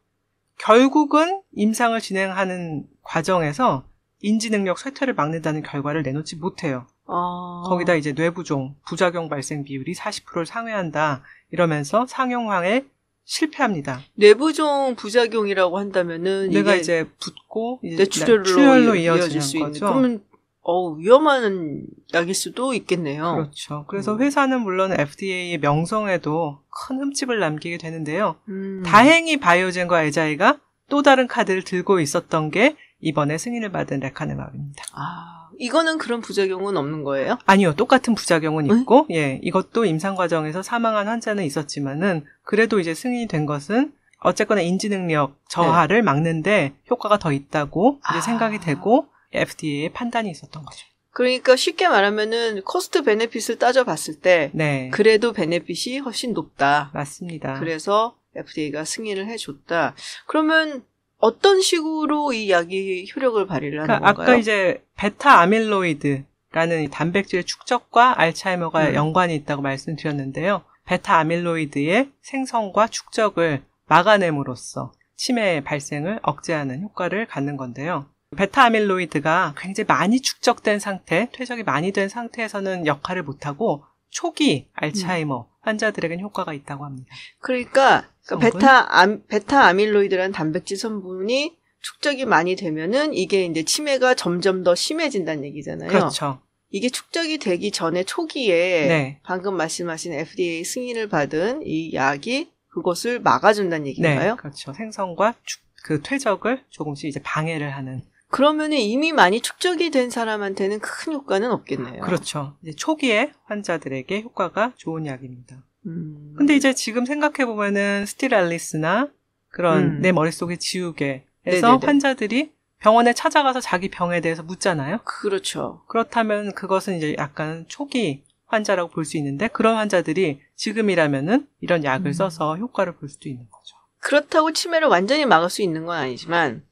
결국은 0.57 1.41
임상을 1.53 2.00
진행하는 2.00 2.85
과정에서 3.01 3.83
인지 4.19 4.51
능력 4.51 4.77
쇠퇴를 4.77 5.15
막는다는 5.15 5.63
결과를 5.63 6.03
내놓지 6.03 6.35
못해요. 6.35 6.85
아. 7.07 7.63
거기다 7.65 7.95
이제 7.95 8.11
뇌부종, 8.13 8.75
부작용 8.88 9.27
발생 9.29 9.63
비율이 9.63 9.93
40%를 9.95 10.45
상회한다. 10.45 11.23
이러면서 11.51 12.05
상용화에 12.07 12.85
실패합니다. 13.25 14.01
뇌부종 14.15 14.95
부작용이라고 14.95 15.79
한다면은 15.79 16.50
뇌가 16.51 16.73
이게 16.73 16.81
이제 16.81 17.09
붓고 17.19 17.79
이제 17.83 17.95
뇌출혈로, 17.97 18.43
출혈로 18.43 18.95
이- 18.95 19.03
이어지는 19.05 19.23
이어질 19.25 19.41
수 19.41 19.57
있는 19.57 19.71
거죠. 19.71 19.85
그러면 19.88 20.23
어 20.63 20.91
위험한 20.91 21.86
약일 22.13 22.36
수도 22.36 22.74
있겠네요. 22.74 23.36
그렇죠. 23.36 23.86
그래서 23.88 24.13
음. 24.13 24.22
회사는 24.22 24.62
물론 24.62 24.91
FDA의 24.98 25.58
명성에도 25.58 26.60
큰 26.70 27.00
흠집을 27.00 27.39
남기게 27.39 27.77
되는데요. 27.77 28.36
음. 28.48 28.84
다행히 28.86 29.38
바이오젠과 29.38 30.03
에자이가 30.03 30.60
또 30.89 31.01
다른 31.01 31.27
카드를 31.27 31.63
들고 31.63 32.00
있었던 32.00 32.51
게 32.51 32.75
이번에 33.00 33.38
승인을 33.38 33.72
받은 33.72 34.01
레카네마입니다. 34.01 34.84
아, 34.94 35.50
이거는 35.58 35.98
그런 35.98 36.22
부작용은 36.22 36.77
없는 36.77 37.03
거예요? 37.03 37.38
아니요, 37.46 37.74
똑같은 37.74 38.13
부작용은 38.13 38.70
응? 38.70 38.80
있고, 38.80 39.08
예, 39.12 39.39
이것도 39.41 39.86
임상 39.86 40.15
과정에서 40.15 40.62
사망한 40.62 41.08
환자는 41.08 41.44
있었지만은 41.44 42.25
그래도 42.44 42.80
이제 42.80 42.94
승인이 42.94 43.27
된 43.27 43.46
것은 43.46 43.94
어쨌거나 44.20 44.62
인지 44.62 44.89
능력 44.89 45.36
저하를 45.50 46.03
막는데 46.03 46.74
효과가 46.91 47.18
더 47.18 47.32
있다고 47.32 48.00
이제 48.10 48.20
아. 48.20 48.22
생각이 48.22 48.60
되고 48.60 49.08
FDA의 49.33 49.89
판단이 49.89 50.29
있었던 50.29 50.63
거죠. 50.63 50.85
그러니까 51.11 51.55
쉽게 51.55 51.88
말하면은 51.89 52.61
cost 52.63 53.03
benefit을 53.03 53.60
따져봤을 53.59 54.19
때 54.21 54.50
네, 54.53 54.89
그래도 54.91 55.33
benefit이 55.34 56.00
훨씬 56.00 56.33
높다. 56.33 56.89
맞습니다. 56.93 57.59
그래서 57.59 58.15
FDA가 58.35 58.85
승인을 58.85 59.27
해줬다. 59.27 59.93
그러면 60.25 60.85
어떤 61.17 61.61
식으로 61.61 62.33
이 62.33 62.50
약이 62.50 63.11
효력을 63.15 63.45
발휘를 63.45 63.81
하는 63.81 63.88
그러니까 63.88 64.13
건가요? 64.13 64.23
아까 64.23 64.39
이제 64.39 64.83
베타 64.95 65.41
아밀로이드라는 65.41 66.83
이 66.83 66.89
단백질 66.89 67.43
축적과 67.43 68.19
알츠하이머가 68.19 68.89
음. 68.89 68.93
연관이 68.95 69.35
있다고 69.35 69.61
말씀드렸는데요. 69.61 70.63
베타 70.85 71.17
아밀로이드의 71.19 72.09
생성과 72.21 72.88
축적을 72.88 73.63
막아냄으로써 73.88 74.93
치매 75.15 75.61
발생을 75.61 76.19
억제하는 76.23 76.81
효과를 76.81 77.27
갖는 77.27 77.57
건데요. 77.57 78.07
베타 78.38 78.63
아밀로이드가 78.63 79.55
굉장히 79.57 79.85
많이 79.88 80.21
축적된 80.21 80.79
상태, 80.79 81.29
퇴적이 81.33 81.63
많이 81.63 81.91
된 81.91 82.07
상태에서는 82.07 82.85
역할을 82.88 83.23
못하고 83.23 83.83
초기 84.09 84.69
알츠하이머 84.73 85.47
환자들에게는 85.61 86.23
효과가 86.23 86.53
있다고 86.53 86.85
합니다. 86.85 87.13
그러니까, 87.39 88.07
그러니까 88.25 88.25
성분? 88.25 88.51
베타 88.51 89.00
암, 89.00 89.23
베타 89.27 89.65
아밀로이드라는 89.67 90.31
단백질 90.31 90.77
성분이 90.77 91.57
축적이 91.81 92.25
많이 92.25 92.55
되면은 92.55 93.13
이게 93.13 93.45
이제 93.45 93.63
치매가 93.63 94.13
점점 94.15 94.63
더 94.63 94.75
심해진다는 94.75 95.43
얘기잖아요. 95.45 95.89
그렇죠. 95.89 96.39
이게 96.69 96.89
축적이 96.89 97.38
되기 97.38 97.71
전에 97.71 98.03
초기에 98.05 98.88
네. 98.88 99.19
방금 99.23 99.57
말씀하신 99.57 100.13
FDA 100.13 100.63
승인을 100.63 101.09
받은 101.09 101.63
이 101.65 101.93
약이 101.93 102.50
그것을 102.73 103.19
막아준다는 103.19 103.83
네, 103.83 103.89
얘기인가요? 103.89 104.38
그렇죠. 104.38 104.71
생성과 104.73 105.33
축- 105.43 105.61
그 105.83 106.01
퇴적을 106.01 106.63
조금씩 106.69 107.09
이제 107.09 107.19
방해를 107.23 107.71
하는 107.75 108.01
그러면은 108.31 108.77
이미 108.77 109.11
많이 109.11 109.41
축적이 109.41 109.91
된 109.91 110.09
사람한테는 110.09 110.79
큰 110.79 111.13
효과는 111.13 111.51
없겠네요. 111.51 112.01
그렇죠. 112.01 112.55
이제 112.61 112.71
초기에 112.73 113.33
환자들에게 113.43 114.21
효과가 114.21 114.73
좋은 114.77 115.05
약입니다. 115.05 115.57
음. 115.85 116.33
근데 116.38 116.55
이제 116.55 116.73
지금 116.73 117.05
생각해 117.05 117.45
보면은 117.45 118.05
스티랄리스나 118.05 119.09
그런 119.50 119.83
음. 119.83 120.01
내 120.01 120.11
머릿속의 120.11 120.57
지우개에서 120.59 121.23
네네네. 121.45 121.79
환자들이 121.85 122.51
병원에 122.79 123.13
찾아가서 123.13 123.59
자기 123.59 123.89
병에 123.89 124.21
대해서 124.21 124.43
묻잖아요. 124.43 125.00
그렇죠. 125.03 125.83
그렇다면 125.88 126.53
그것은 126.53 126.97
이제 126.97 127.15
약간 127.17 127.65
초기 127.67 128.23
환자라고 128.47 128.89
볼 128.91 129.05
수 129.05 129.17
있는데 129.17 129.47
그런 129.50 129.75
환자들이 129.77 130.41
지금이라면은 130.55 131.47
이런 131.61 131.83
약을 131.83 132.07
음. 132.07 132.13
써서 132.13 132.57
효과를 132.57 132.95
볼 132.95 133.07
수도 133.09 133.29
있는 133.29 133.45
거죠. 133.50 133.75
그렇다고 134.00 134.51
치매를 134.51 134.88
완전히 134.88 135.25
막을 135.25 135.50
수 135.50 135.61
있는 135.61 135.85
건 135.85 135.97
아니지만 135.97 136.63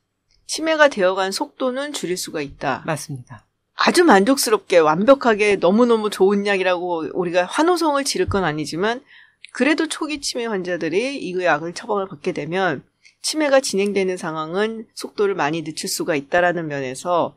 치매가 0.49 0.87
되어간 0.87 1.31
속도는 1.31 1.93
줄일 1.93 2.17
수가 2.17 2.41
있다. 2.41 2.81
맞습니다. 2.87 3.45
아주 3.75 4.03
만족스럽게 4.03 4.79
완벽하게 4.79 5.57
너무너무 5.57 6.09
좋은 6.09 6.47
약이라고 6.47 7.11
우리가 7.13 7.45
환호성을 7.45 8.03
지를 8.03 8.27
건 8.27 8.43
아니지만 8.43 9.01
그래도 9.53 9.87
초기 9.87 10.19
치매 10.21 10.47
환자들이 10.47 11.17
이 11.17 11.43
약을 11.43 11.73
처방을 11.73 12.07
받게 12.07 12.31
되면 12.31 12.83
치매가 13.21 13.59
진행되는 13.59 14.17
상황은 14.17 14.87
속도를 14.95 15.35
많이 15.35 15.63
늦출 15.63 15.87
수가 15.87 16.15
있다라는 16.15 16.67
면에서 16.67 17.35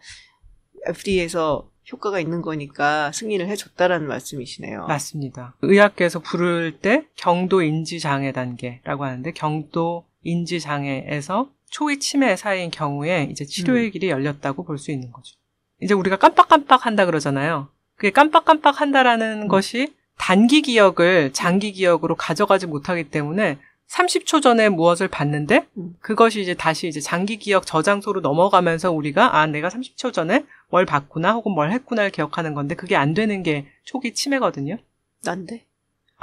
FDA에서 0.86 1.68
효과가 1.92 2.18
있는 2.18 2.40
거니까 2.40 3.12
승인을 3.12 3.46
해줬다라는 3.48 4.08
말씀이시네요. 4.08 4.86
맞습니다. 4.86 5.54
의학계에서 5.60 6.20
부를 6.20 6.78
때 6.78 7.04
경도 7.16 7.60
인지 7.60 8.00
장애 8.00 8.32
단계라고 8.32 9.04
하는데 9.04 9.30
경도 9.32 10.06
인지 10.22 10.60
장애에서 10.60 11.50
초기 11.72 11.98
치매 11.98 12.36
사이인 12.36 12.70
경우에 12.70 13.28
이제 13.30 13.44
치료의 13.46 13.86
음. 13.86 13.90
길이 13.90 14.10
열렸다고 14.10 14.64
볼 14.64 14.78
수 14.78 14.90
있는 14.92 15.10
거죠. 15.10 15.36
이제 15.80 15.94
우리가 15.94 16.16
깜빡깜빡 16.16 16.86
한다 16.86 17.06
그러잖아요. 17.06 17.68
그게 17.96 18.10
깜빡깜빡 18.10 18.80
한다라는 18.80 19.42
음. 19.44 19.48
것이 19.48 19.94
단기 20.18 20.60
기억을 20.62 21.32
장기 21.32 21.72
기억으로 21.72 22.14
가져가지 22.14 22.66
못하기 22.66 23.04
때문에 23.04 23.58
30초 23.88 24.42
전에 24.42 24.68
무엇을 24.68 25.08
봤는데 25.08 25.66
음. 25.78 25.94
그것이 26.00 26.42
이제 26.42 26.54
다시 26.54 26.88
이제 26.88 27.00
장기 27.00 27.38
기억 27.38 27.66
저장소로 27.66 28.20
넘어가면서 28.20 28.92
우리가 28.92 29.38
아 29.38 29.46
내가 29.46 29.68
30초 29.68 30.12
전에 30.12 30.44
뭘 30.70 30.84
봤구나 30.84 31.32
혹은 31.32 31.52
뭘 31.52 31.72
했구나를 31.72 32.10
기억하는 32.10 32.52
건데 32.54 32.74
그게 32.74 32.96
안 32.96 33.14
되는 33.14 33.42
게 33.42 33.66
초기 33.84 34.12
치매거든요. 34.12 34.76
난데? 35.24 35.64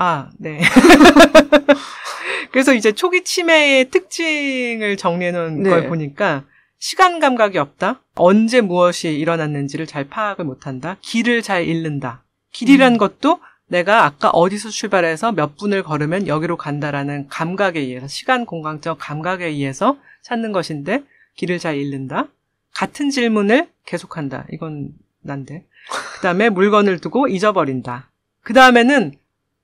아, 0.02 0.30
네. 0.38 0.62
그래서 2.54 2.74
이제 2.74 2.94
초기 2.94 3.26
치매의 3.26 3.90
특징을 3.92 4.96
정리해 4.96 5.32
놓은 5.32 5.64
네. 5.64 5.70
걸 5.70 5.90
보니까 5.90 6.46
시간 6.78 7.20
감각이 7.20 7.58
없다. 7.58 8.02
언제 8.16 8.62
무엇이 8.62 9.10
일어났는지를 9.10 9.86
잘 9.86 10.08
파악을 10.08 10.46
못 10.46 10.68
한다. 10.68 10.96
길을 11.02 11.42
잘 11.42 11.66
잃는다. 11.66 12.24
길이란 12.54 12.94
음. 12.94 12.98
것도 12.98 13.42
내가 13.68 14.06
아까 14.06 14.30
어디서 14.30 14.70
출발해서 14.70 15.34
몇 15.34 15.58
분을 15.58 15.84
걸으면 15.84 16.28
여기로 16.28 16.56
간다라는 16.56 17.28
감각에 17.28 17.82
의해서 17.82 18.08
시간 18.08 18.46
공간적 18.46 19.00
감각에 19.02 19.48
의해서 19.48 19.98
찾는 20.22 20.54
것인데 20.54 21.04
길을 21.36 21.60
잘 21.60 21.76
잃는다. 21.76 22.30
같은 22.74 23.10
질문을 23.10 23.68
계속한다. 23.86 24.46
이건 24.54 24.94
난데. 25.24 25.66
그다음에 26.16 26.50
물건을 26.50 27.00
두고 27.00 27.28
잊어버린다. 27.28 28.10
그다음에는 28.44 29.14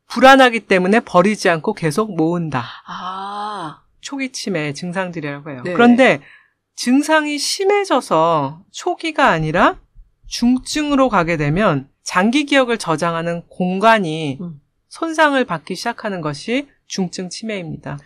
불안하기 0.08 0.62
때문에 0.62 1.02
버리지 1.02 1.50
않고 1.50 1.74
계속 1.74 2.16
모은다. 2.16 2.64
아, 2.88 3.82
초기 4.02 4.32
치매 4.32 4.74
증상들이라고 4.74 5.50
해요. 5.50 5.62
네. 5.64 5.74
그런데 5.74 6.22
증상이 6.76 7.38
심해져서 7.38 8.62
초기가 8.72 9.30
아니라 9.30 9.78
중증으로 10.28 11.10
가게 11.10 11.38
되면 11.38 11.90
장기 12.04 12.46
기억을 12.46 12.78
저장하는 12.78 13.44
공간이 13.48 14.38
음. 14.42 14.62
손상을 14.90 15.44
받기 15.44 15.76
시작하는 15.76 16.22
것이 16.22 16.68
중증 16.88 17.30
치매입니다. 17.30 17.98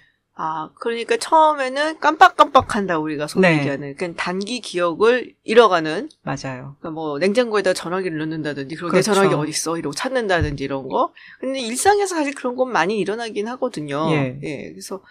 아, 0.42 0.70
그러니까 0.76 1.18
처음에는 1.18 2.00
깜빡깜빡한다 2.00 2.98
우리가 2.98 3.28
소위 3.28 3.42
네. 3.42 3.58
얘기하는 3.58 3.94
그러니까 3.98 4.24
단기 4.24 4.62
기억을 4.62 5.36
잃어가는 5.44 6.08
맞아요. 6.22 6.78
그러니까 6.80 6.92
뭐 6.92 7.20
냉장고에다 7.20 7.74
전화기를 7.74 8.18
넣는다든지 8.20 8.76
그렇죠. 8.78 8.96
내 8.96 9.02
전화기 9.02 9.36
어디 9.36 9.50
있어 9.50 9.78
이러고 9.78 9.94
찾는다든지 9.94 10.64
이런 10.64 10.88
거. 10.88 11.12
근데 11.42 11.60
일상에서 11.60 12.16
사실 12.16 12.34
그런 12.34 12.56
건 12.56 12.72
많이 12.72 12.98
일어나긴 13.00 13.50
하거든요. 13.50 14.10
예. 14.12 14.70
그래서 14.72 15.04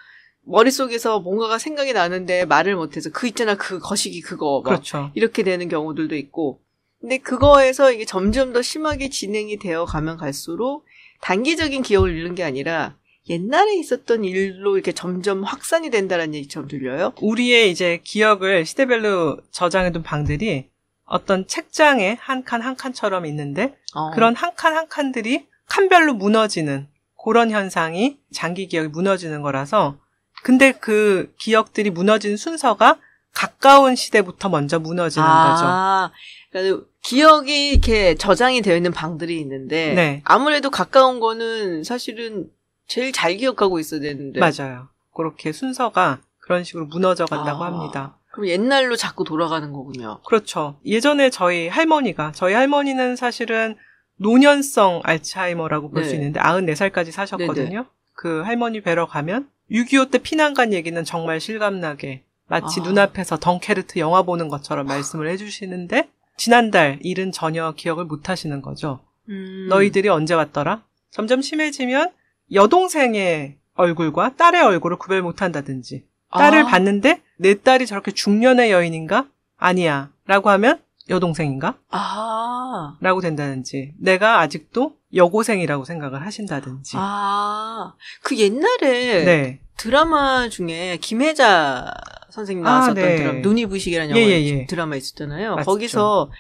머릿속에서 0.45 1.21
뭔가가 1.21 1.59
생각이 1.59 1.93
나는데 1.93 2.47
말을 2.47 2.75
못해서 2.75 3.11
그 3.13 3.27
있잖아 3.27 3.55
그 3.55 3.79
거시기 3.81 4.23
그거 4.23 4.63
막 4.65 4.71
그렇죠. 4.71 5.11
이렇게 5.13 5.43
되는 5.43 5.69
경우들도 5.69 6.17
있고. 6.17 6.63
근데 7.03 7.19
그거에서 7.19 7.93
이게 7.93 8.07
점점 8.07 8.55
더 8.55 8.63
심하게 8.63 9.11
진행이 9.11 9.59
되어 9.59 9.85
가면 9.85 10.17
갈수록 10.17 10.87
단기적인 11.21 11.83
기억을 11.83 12.17
잃는 12.17 12.35
게 12.35 12.45
아니라 12.45 12.97
옛날에 13.29 13.77
있었던 13.77 14.25
일로 14.25 14.77
이렇게 14.77 14.93
점점 14.93 15.43
확산이 15.45 15.91
된다는 15.91 16.35
얘기처럼 16.35 16.69
들려요. 16.69 17.13
우리의 17.21 17.71
이제 17.71 18.01
기억을 18.05 18.65
시대별로 18.67 19.39
저장해둔 19.51 20.03
방들이 20.03 20.69
어떤 21.05 21.47
책장에 21.47 22.17
한 22.21 22.45
칸 22.45 22.61
한 22.63 22.77
칸처럼 22.77 23.27
있는데 23.27 23.77
어. 23.95 24.11
그런 24.13 24.35
한 24.35 24.55
칸 24.55 24.75
한 24.75 24.89
칸들이 24.89 25.47
칸별로 25.67 26.15
무너지는 26.15 26.87
그런 27.23 27.51
현상이 27.51 28.19
장기 28.33 28.69
기억이 28.69 28.89
무너지는 28.89 29.43
거라서 29.43 29.97
근데 30.43 30.73
그 30.73 31.33
기억들이 31.39 31.91
무너지는 31.91 32.37
순서가 32.37 32.99
가까운 33.35 33.95
시대부터 33.97 34.49
먼저 34.49 34.79
무너지는 34.79 35.27
거죠. 35.27 35.65
아, 35.67 36.11
그러니까 36.51 36.85
기억이 37.03 37.71
이렇게 37.71 38.15
저장이 38.15 38.63
되어 38.63 38.77
있는 38.77 38.93
방들이 38.93 39.39
있는데 39.41 39.95
네. 39.95 40.23
아무래도 40.25 40.71
가까운 40.71 41.21
거는 41.21 41.85
사실은 41.85 42.47
제일 42.89 43.13
잘 43.13 43.37
기억하고 43.37 43.79
있어야 43.79 44.01
되는데 44.01 44.41
맞아요. 44.41 44.89
그렇게 45.15 45.53
순서가 45.53 46.21
그런 46.39 46.65
식으로 46.65 46.87
무너져 46.87 47.27
간다고 47.27 47.63
아, 47.63 47.67
합니다. 47.67 48.17
그럼 48.31 48.49
옛날로 48.49 48.97
자꾸 48.97 49.25
돌아가는 49.25 49.71
거군요. 49.73 50.21
그렇죠. 50.27 50.79
예전에 50.85 51.31
저희 51.31 51.69
할머니가 51.69 52.33
저희 52.33 52.55
할머니는 52.55 53.17
사실은 53.17 53.77
노년성 54.17 55.03
알츠하이머라고 55.05 55.91
볼수 55.91 56.11
네. 56.11 56.17
있는데 56.17 56.41
94살까지 56.41 57.13
사셨거든요. 57.13 57.87
그 58.15 58.43
할머니 58.43 58.81
뵈러 58.81 59.07
가면 59.07 59.49
6.25 59.71 60.11
때 60.11 60.19
피난 60.19 60.55
간 60.55 60.73
얘기는 60.73 61.05
정말 61.05 61.41
실감나게 61.41 62.25
마치 62.47 62.81
아. 62.81 62.85
눈앞에서 62.85 63.39
덩케르트 63.39 63.99
영화 63.99 64.23
보는 64.23 64.49
것처럼 64.49 64.87
말씀을 64.87 65.29
해주시는데 65.29 66.09
지난달 66.39 66.99
일은 67.03 67.33
전혀 67.33 67.73
기억을 67.73 68.07
못 68.07 68.31
하시는 68.31 68.63
거죠. 68.63 69.01
음. 69.29 69.67
너희들이 69.69 70.09
언제 70.09 70.33
왔더라? 70.35 70.83
점점 71.11 71.43
심해지면 71.43 72.13
여동생의 72.53 73.57
얼굴과 73.75 74.37
딸의 74.37 74.63
얼굴을 74.63 74.97
구별 74.99 75.23
못 75.23 75.43
한다든지 75.43 76.05
딸을 76.31 76.63
아. 76.63 76.67
봤는데 76.67 77.23
내 77.37 77.55
딸이 77.55 77.87
저렇게 77.87 78.11
중년의 78.11 78.71
여인인가? 78.71 79.27
아니야. 79.57 80.11
라고 80.27 80.51
하면 80.51 80.81
여동생인가? 81.09 81.79
아. 81.91 82.97
라고 83.01 83.21
된다든지 83.21 83.95
내가 83.99 84.41
아직도 84.41 84.97
여고생이라고 85.15 85.85
생각을 85.85 86.25
하신다든지 86.27 86.97
아. 86.97 87.95
그 88.23 88.37
옛날에 88.37 89.25
네. 89.25 89.61
드라마 89.77 90.49
중에 90.49 90.99
김혜자 91.01 91.95
선생님 92.31 92.67
아, 92.67 92.71
나왔었던 92.71 92.95
네. 92.95 93.17
드라마 93.17 93.39
눈이 93.39 93.67
부시기라는 93.67 94.17
예, 94.17 94.21
예, 94.21 94.45
예. 94.45 94.67
드라마 94.67 94.97
있었잖아요. 94.97 95.57
맞죠. 95.57 95.71
거기서 95.71 96.31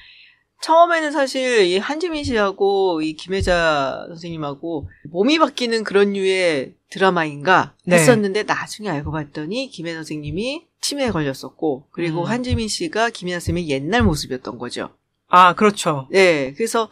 처음에는 0.61 1.13
사실 1.13 1.63
이 1.67 1.79
한지민 1.79 2.25
씨하고 2.25 3.01
이 3.03 3.15
김혜자 3.15 4.07
선생님하고 4.09 4.89
몸이 5.11 5.39
바뀌는 5.39 5.85
그런 5.85 6.13
류의 6.13 6.75
드라마인가 6.91 7.75
네. 7.85 7.97
했었는데 7.97 8.43
나중에 8.43 8.89
알고 8.89 9.13
봤더니 9.13 9.71
김혜자 9.71 9.99
선생님이 9.99 10.67
치매에 10.81 11.11
걸렸었고 11.11 11.87
그리고 11.91 12.23
음. 12.23 12.27
한지민 12.27 12.69
씨가 12.69 13.11
김혜자 13.11 13.41
선생님의 13.41 13.71
옛날 13.71 14.03
모습이었던 14.03 14.59
거죠. 14.59 14.91
아 15.29 15.55
그렇죠. 15.55 16.09
네, 16.11 16.55
그래서 16.55 16.89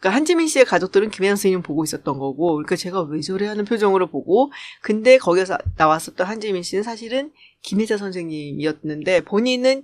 그러니까 0.00 0.16
한지민 0.16 0.48
씨의 0.48 0.64
가족들은 0.64 1.10
김혜연 1.10 1.36
선생님 1.36 1.62
보고 1.62 1.84
있었던 1.84 2.18
거고, 2.18 2.54
그러니까 2.54 2.74
제가 2.74 3.02
왜 3.02 3.20
저래 3.20 3.46
하는 3.46 3.66
표정으로 3.66 4.06
보고, 4.06 4.50
근데 4.80 5.18
거기서 5.18 5.58
나왔었던 5.76 6.26
한지민 6.26 6.62
씨는 6.62 6.82
사실은 6.82 7.32
김혜자 7.62 7.98
선생님이었는데 7.98 9.24
본인은 9.24 9.82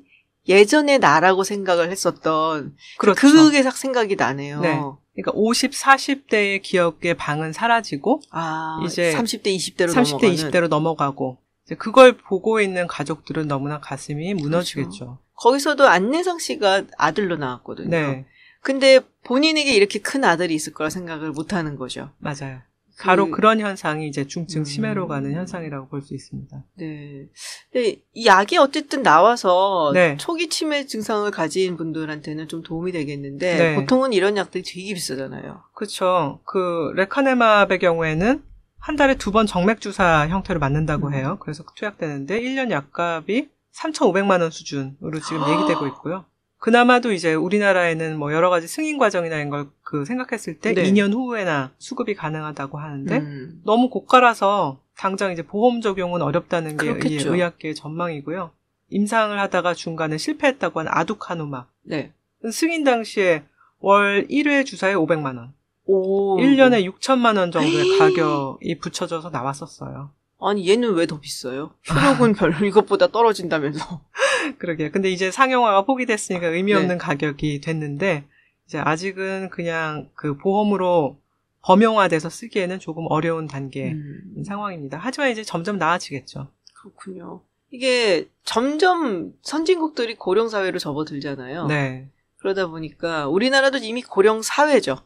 예전의 0.48 0.98
나라고 0.98 1.44
생각을 1.44 1.90
했었던 1.90 2.76
그렇죠. 2.98 3.20
그게 3.20 3.62
싹 3.62 3.76
생각이 3.76 4.16
나네요. 4.16 4.60
네. 4.60 4.80
그러니까 5.14 5.32
50, 5.34 5.72
40대의 5.72 6.62
기억의 6.62 7.14
방은 7.14 7.52
사라지고 7.52 8.20
아, 8.30 8.80
이제 8.84 9.10
이제 9.10 9.18
30대, 9.18 9.56
20대로 9.56 9.88
30대, 9.88 9.94
넘어가는 9.94 10.34
20대로 10.34 10.68
넘어가고 10.68 11.38
그걸 11.78 12.16
보고 12.16 12.60
있는 12.60 12.86
가족들은 12.86 13.48
너무나 13.48 13.80
가슴이 13.80 14.34
무너지겠죠. 14.34 15.18
거기서도 15.34 15.86
안내상 15.86 16.38
씨가 16.38 16.84
아들로 16.96 17.36
나왔거든요. 17.36 17.88
네, 17.88 18.26
근데 18.60 19.00
본인에게 19.24 19.74
이렇게 19.74 19.98
큰 19.98 20.24
아들이 20.24 20.54
있을 20.54 20.72
거라 20.72 20.90
생각을 20.90 21.32
못 21.32 21.52
하는 21.52 21.76
거죠. 21.76 22.10
맞아요. 22.18 22.60
바로 22.98 23.26
그- 23.26 23.32
그, 23.32 23.40
런 23.42 23.60
현상이 23.60 24.08
이제 24.08 24.26
중증 24.26 24.62
음. 24.62 24.64
치매로 24.64 25.06
가는 25.08 25.32
현상이라고 25.32 25.88
볼 25.88 26.00
수 26.02 26.14
있습니다. 26.14 26.64
네. 26.78 27.26
근데 27.72 27.96
이 28.14 28.26
약이 28.26 28.56
어쨌든 28.58 29.02
나와서 29.02 29.90
네. 29.92 30.16
초기 30.18 30.48
치매 30.48 30.86
증상을 30.86 31.30
가진 31.30 31.76
분들한테는 31.76 32.48
좀 32.48 32.62
도움이 32.62 32.92
되겠는데 32.92 33.56
네. 33.56 33.74
보통은 33.76 34.12
이런 34.12 34.36
약들이 34.36 34.62
되게 34.64 34.94
비싸잖아요. 34.94 35.62
그렇죠. 35.74 36.40
그 36.44 36.92
레카네마의 36.94 37.78
경우에는 37.78 38.42
한 38.78 38.96
달에 38.96 39.16
두 39.16 39.30
번 39.32 39.46
정맥 39.46 39.80
주사 39.80 40.26
형태로 40.28 40.60
맞는다고 40.60 41.08
음. 41.08 41.14
해요. 41.14 41.38
그래서 41.40 41.64
투약되는데 41.74 42.40
1년 42.40 42.70
약값이 42.70 43.50
3,500만 43.74 44.40
원 44.40 44.50
수준으로 44.50 45.20
지금 45.20 45.42
아. 45.42 45.50
얘기되고 45.52 45.86
있고요. 45.88 46.24
그나마도 46.70 47.12
이제 47.12 47.32
우리나라에는 47.32 48.18
뭐 48.18 48.32
여러 48.32 48.50
가지 48.50 48.66
승인 48.66 48.98
과정이나 48.98 49.36
이런 49.36 49.50
걸 49.50 49.68
그 49.88 50.04
생각했을 50.04 50.58
때 50.58 50.74
네. 50.74 50.82
2년 50.82 51.12
후에나 51.14 51.70
수급이 51.78 52.14
가능하다고 52.16 52.76
하는데 52.76 53.18
음. 53.18 53.60
너무 53.64 53.88
고가라서 53.88 54.80
당장 54.98 55.30
이제 55.30 55.42
보험 55.42 55.80
적용은 55.80 56.22
어렵다는 56.22 56.72
게 56.76 56.86
그렇겠죠. 56.88 57.28
의- 57.28 57.34
의학계의 57.36 57.76
전망이고요. 57.76 58.50
임상을 58.90 59.38
하다가 59.38 59.74
중간에 59.74 60.18
실패했다고 60.18 60.80
하는 60.80 60.90
아두카누마 60.92 61.66
네. 61.84 62.12
승인 62.50 62.82
당시에 62.82 63.44
월 63.78 64.26
1회 64.28 64.66
주사에 64.66 64.94
500만 64.94 65.36
원. 65.38 65.52
오. 65.84 66.36
1년에 66.40 66.84
6천만 66.92 67.38
원 67.38 67.52
정도의 67.52 67.76
에이. 67.92 67.98
가격이 68.00 68.78
붙여져서 68.80 69.30
나왔었어요. 69.30 70.10
아니 70.40 70.68
얘는 70.68 70.94
왜 70.94 71.06
더 71.06 71.18
비싸요? 71.20 71.72
효력은 71.90 72.34
별로 72.34 72.64
이것보다 72.66 73.08
떨어진다면서. 73.08 74.02
그러게요. 74.58 74.90
근데 74.92 75.10
이제 75.10 75.30
상용화가 75.30 75.84
포기됐으니까 75.84 76.48
의미 76.48 76.72
네. 76.72 76.78
없는 76.78 76.98
가격이 76.98 77.60
됐는데 77.60 78.24
이제 78.66 78.78
아직은 78.78 79.50
그냥 79.50 80.10
그 80.14 80.36
보험으로 80.36 81.18
범용화돼서 81.62 82.28
쓰기에는 82.30 82.78
조금 82.78 83.06
어려운 83.08 83.46
단계인 83.46 83.96
음. 84.36 84.44
상황입니다. 84.44 84.98
하지만 85.00 85.30
이제 85.30 85.42
점점 85.42 85.78
나아지겠죠. 85.78 86.48
그렇군요. 86.74 87.40
이게 87.70 88.28
점점 88.44 89.32
선진국들이 89.42 90.14
고령 90.14 90.48
사회로 90.48 90.78
접어들잖아요. 90.78 91.66
네. 91.66 92.08
그러다 92.38 92.68
보니까 92.68 93.26
우리나라도 93.26 93.78
이미 93.78 94.02
고령 94.02 94.42
사회죠. 94.42 94.98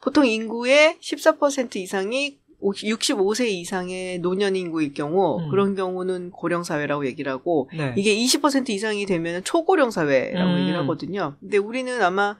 보통 0.00 0.26
인구의 0.26 0.96
14% 1.00 1.76
이상이 1.76 2.38
65세 2.62 3.48
이상의 3.48 4.18
노년 4.18 4.56
인구일 4.56 4.92
경우 4.94 5.38
음. 5.40 5.50
그런 5.50 5.74
경우는 5.76 6.30
고령 6.32 6.64
사회라고 6.64 7.06
얘기를 7.06 7.30
하고 7.30 7.70
네. 7.72 7.94
이게 7.96 8.14
20% 8.16 8.68
이상이 8.70 9.06
되면 9.06 9.44
초고령 9.44 9.90
사회라고 9.90 10.50
음. 10.52 10.58
얘기를 10.60 10.78
하거든요. 10.80 11.36
근데 11.40 11.58
우리는 11.58 12.00
아마 12.02 12.36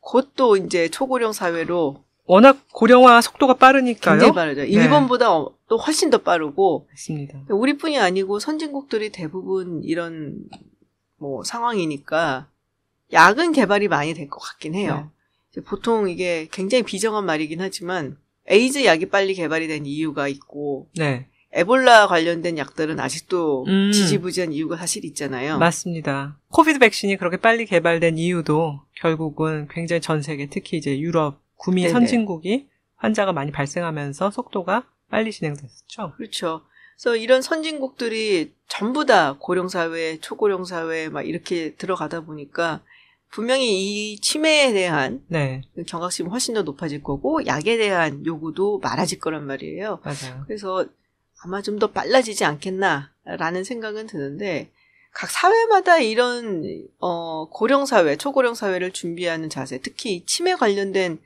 곧 0.00 0.30
또 0.36 0.56
이제 0.56 0.88
초고령 0.88 1.32
사회로 1.32 2.02
워낙 2.26 2.58
고령화 2.72 3.20
속도가 3.20 3.54
빠르니까요. 3.54 4.14
굉장히 4.18 4.32
빠르죠. 4.34 4.62
일본보다 4.64 5.34
어- 5.34 5.52
또 5.68 5.76
훨씬 5.76 6.10
더 6.10 6.18
빠르고 6.18 6.86
맞습니다. 6.90 7.40
우리뿐이 7.48 7.98
아니고 7.98 8.38
선진국들이 8.38 9.10
대부분 9.10 9.82
이런 9.82 10.36
뭐 11.16 11.42
상황이니까 11.42 12.46
약은 13.12 13.52
개발이 13.52 13.88
많이 13.88 14.14
될 14.14 14.28
것 14.28 14.38
같긴 14.40 14.72
네. 14.72 14.80
해요. 14.82 15.10
이제 15.50 15.62
보통 15.62 16.08
이게 16.08 16.46
굉장히 16.52 16.84
비정한 16.84 17.24
말이긴 17.26 17.60
하지만 17.60 18.16
에이즈 18.48 18.84
약이 18.84 19.06
빨리 19.06 19.34
개발이 19.34 19.68
된 19.68 19.86
이유가 19.86 20.28
있고 20.28 20.88
네. 20.96 21.28
에볼라 21.52 22.08
관련된 22.08 22.58
약들은 22.58 23.00
아직도 23.00 23.64
음. 23.66 23.90
지지부진한 23.92 24.52
이유가 24.52 24.76
사실 24.76 25.04
있잖아요. 25.04 25.58
맞습니다. 25.58 26.38
COVID 26.48 26.78
백신이 26.78 27.16
그렇게 27.16 27.38
빨리 27.38 27.64
개발된 27.64 28.18
이유도 28.18 28.80
결국은 28.96 29.66
굉장히 29.70 30.00
전 30.00 30.20
세계, 30.20 30.48
특히 30.48 30.76
이제 30.76 30.98
유럽, 30.98 31.40
구미 31.56 31.82
네네. 31.82 31.92
선진국이 31.92 32.68
환자가 32.96 33.32
많이 33.32 33.50
발생하면서 33.50 34.30
속도가 34.30 34.86
빨리 35.10 35.32
진행됐었죠. 35.32 36.12
그렇죠. 36.16 36.62
그래서 36.96 37.16
이런 37.16 37.42
선진국들이 37.42 38.52
전부 38.66 39.06
다 39.06 39.36
고령 39.38 39.68
사회, 39.68 40.18
초고령 40.18 40.64
사회 40.64 41.08
막 41.08 41.22
이렇게 41.22 41.74
들어가다 41.76 42.22
보니까 42.22 42.82
분명히 43.30 44.12
이 44.12 44.20
치매에 44.20 44.72
대한 44.72 45.22
네, 45.28 45.62
경각심이 45.86 46.28
훨씬 46.30 46.54
더 46.54 46.62
높아질 46.62 47.02
거고 47.02 47.44
약에 47.46 47.76
대한 47.76 48.24
요구도 48.24 48.78
많아질 48.78 49.20
거란 49.20 49.46
말이에요. 49.46 50.00
맞아요. 50.02 50.44
그래서 50.46 50.84
아마 51.44 51.62
좀 51.62 51.78
더 51.78 51.92
빨라지지 51.92 52.44
않겠나라는 52.44 53.62
생각은 53.64 54.06
드는데 54.06 54.70
각 55.12 55.30
사회마다 55.30 55.98
이런 55.98 56.64
어 56.98 57.48
고령 57.50 57.86
사회, 57.86 58.16
초고령 58.16 58.54
사회를 58.54 58.92
준비하는 58.92 59.48
자세, 59.48 59.78
특히 59.78 60.24
치매 60.26 60.54
관련된 60.54 61.20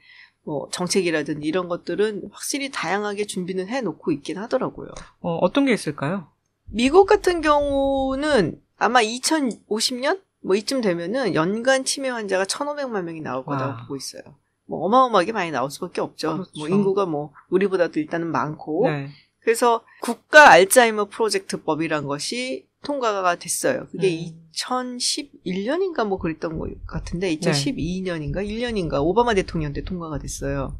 뭐 0.44 0.68
정책이라든지 0.72 1.46
이런 1.46 1.68
것들은 1.68 2.28
확실히 2.32 2.70
다양하게 2.70 3.26
준비는 3.26 3.68
해 3.68 3.80
놓고 3.80 4.12
있긴 4.12 4.38
하더라고요. 4.38 4.90
어, 5.20 5.36
어떤 5.36 5.66
게 5.66 5.72
있을까요? 5.72 6.26
미국 6.66 7.06
같은 7.06 7.40
경우는 7.40 8.60
아마 8.76 9.00
2050년 9.02 10.20
뭐 10.42 10.56
이쯤 10.56 10.80
되면은 10.80 11.34
연간 11.34 11.84
치매 11.84 12.08
환자가 12.08 12.44
1,500만 12.44 13.04
명이 13.04 13.20
나올 13.20 13.44
거라고 13.44 13.72
와. 13.72 13.82
보고 13.82 13.96
있어요. 13.96 14.22
뭐 14.66 14.84
어마어마하게 14.86 15.32
많이 15.32 15.50
나올 15.50 15.70
수밖에 15.70 16.00
없죠. 16.00 16.34
그렇죠. 16.34 16.50
뭐 16.58 16.68
인구가 16.68 17.06
뭐 17.06 17.32
우리보다도 17.50 18.00
일단은 18.00 18.28
많고 18.28 18.88
네. 18.88 19.10
그래서 19.40 19.82
국가 20.00 20.50
알츠하이머 20.50 21.06
프로젝트법이란 21.06 22.06
것이 22.06 22.66
통과가 22.84 23.36
됐어요. 23.36 23.86
그게 23.90 24.26
음. 24.26 24.42
2011년인가 24.54 26.06
뭐 26.06 26.18
그랬던 26.18 26.58
것 26.58 26.70
같은데 26.86 27.28
네. 27.28 27.38
2012년인가 27.38 28.46
1년인가 28.46 29.02
오바마 29.02 29.34
대통령 29.34 29.72
때 29.72 29.82
통과가 29.82 30.18
됐어요. 30.18 30.76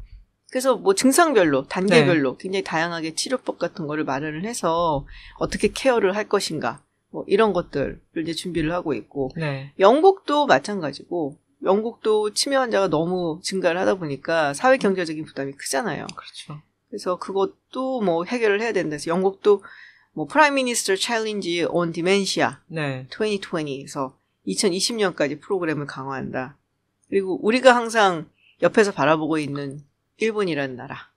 그래서 0.51 0.75
뭐 0.75 0.93
증상별로 0.93 1.67
단계별로 1.67 2.33
네. 2.33 2.37
굉장히 2.39 2.63
다양하게 2.63 3.15
치료법 3.15 3.57
같은 3.57 3.87
거를 3.87 4.03
마련을 4.03 4.45
해서 4.45 5.05
어떻게 5.39 5.69
케어를 5.69 6.15
할 6.15 6.29
것인가 6.29 6.82
뭐 7.13 7.23
이런 7.27 7.53
것들을 7.53 8.01
이제 8.17 8.33
준비를 8.33 8.73
하고 8.73 8.95
있고 8.95 9.29
네. 9.35 9.71
영국도 9.77 10.47
마찬가지고 10.47 11.37
영국도 11.63 12.33
치매 12.33 12.55
환자가 12.55 12.89
너무 12.89 13.39
증가를 13.43 13.79
하다 13.79 13.95
보니까 13.95 14.53
사회 14.55 14.77
경제적인 14.77 15.23
부담이 15.23 15.53
크잖아요. 15.53 16.07
그렇죠. 16.07 16.61
그래서 16.89 17.17
그것도 17.19 18.01
뭐 18.01 18.25
해결을 18.25 18.61
해야 18.61 18.73
된다. 18.73 18.89
그래서 18.89 19.11
영국도 19.11 19.63
뭐 20.13 20.25
Prime 20.25 20.55
Minister 20.55 20.95
Challenge 20.95 21.63
on 21.69 21.91
Dementia 21.91 22.61
네. 22.67 23.05
2020에서 23.11 24.13
2020년까지 24.47 25.39
프로그램을 25.39 25.85
강화한다. 25.85 26.57
그리고 27.09 27.39
우리가 27.45 27.75
항상 27.75 28.27
옆에서 28.63 28.91
바라보고 28.91 29.37
있는 29.37 29.81
일본이라는 30.17 30.75
나라. 30.75 31.12